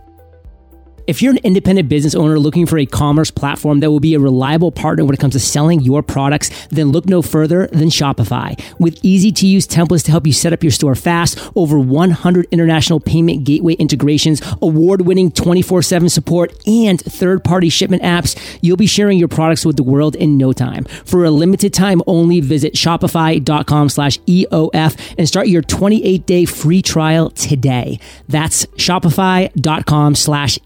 If 1.07 1.21
you're 1.21 1.33
an 1.33 1.39
independent 1.43 1.87
business 1.87 2.15
owner 2.15 2.39
looking 2.39 2.65
for 2.65 2.79
a 2.79 2.85
commerce 2.85 3.29
platform 3.29 3.79
that 3.81 3.91
will 3.91 3.99
be 3.99 4.15
a 4.15 4.19
reliable 4.19 4.71
partner 4.71 5.05
when 5.05 5.13
it 5.13 5.19
comes 5.19 5.33
to 5.33 5.39
selling 5.39 5.81
your 5.81 6.01
products, 6.01 6.67
then 6.67 6.91
look 6.91 7.05
no 7.05 7.21
further 7.21 7.67
than 7.67 7.89
Shopify. 7.89 8.59
With 8.79 8.99
easy 9.03 9.31
to 9.33 9.45
use 9.45 9.67
templates 9.67 10.03
to 10.05 10.11
help 10.11 10.25
you 10.25 10.33
set 10.33 10.51
up 10.51 10.63
your 10.63 10.71
store 10.71 10.95
fast, 10.95 11.37
over 11.55 11.77
100 11.77 12.47
international 12.49 12.99
payment 12.99 13.43
gateway 13.43 13.73
integrations, 13.73 14.41
award 14.63 15.01
winning 15.01 15.31
24 15.31 15.83
7 15.83 16.09
support, 16.09 16.53
and 16.67 16.99
third 16.99 17.43
party 17.43 17.69
shipment 17.69 18.01
apps, 18.01 18.57
you'll 18.61 18.75
be 18.75 18.87
sharing 18.87 19.19
your 19.19 19.27
products 19.27 19.63
with 19.63 19.77
the 19.77 19.83
world 19.83 20.15
in 20.15 20.37
no 20.37 20.53
time. 20.53 20.85
For 21.05 21.23
a 21.23 21.29
limited 21.29 21.73
time 21.73 22.01
only, 22.07 22.39
visit 22.39 22.73
shopify.com 22.73 23.89
slash 23.89 24.17
EOF 24.21 25.15
and 25.19 25.27
start 25.27 25.47
your 25.47 25.61
28 25.61 26.25
day 26.25 26.45
free 26.45 26.81
trial 26.81 27.29
today. 27.29 27.99
That's 28.27 28.65
shopify.com 28.65 30.15
slash 30.15 30.57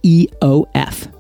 EOF. 0.42 1.19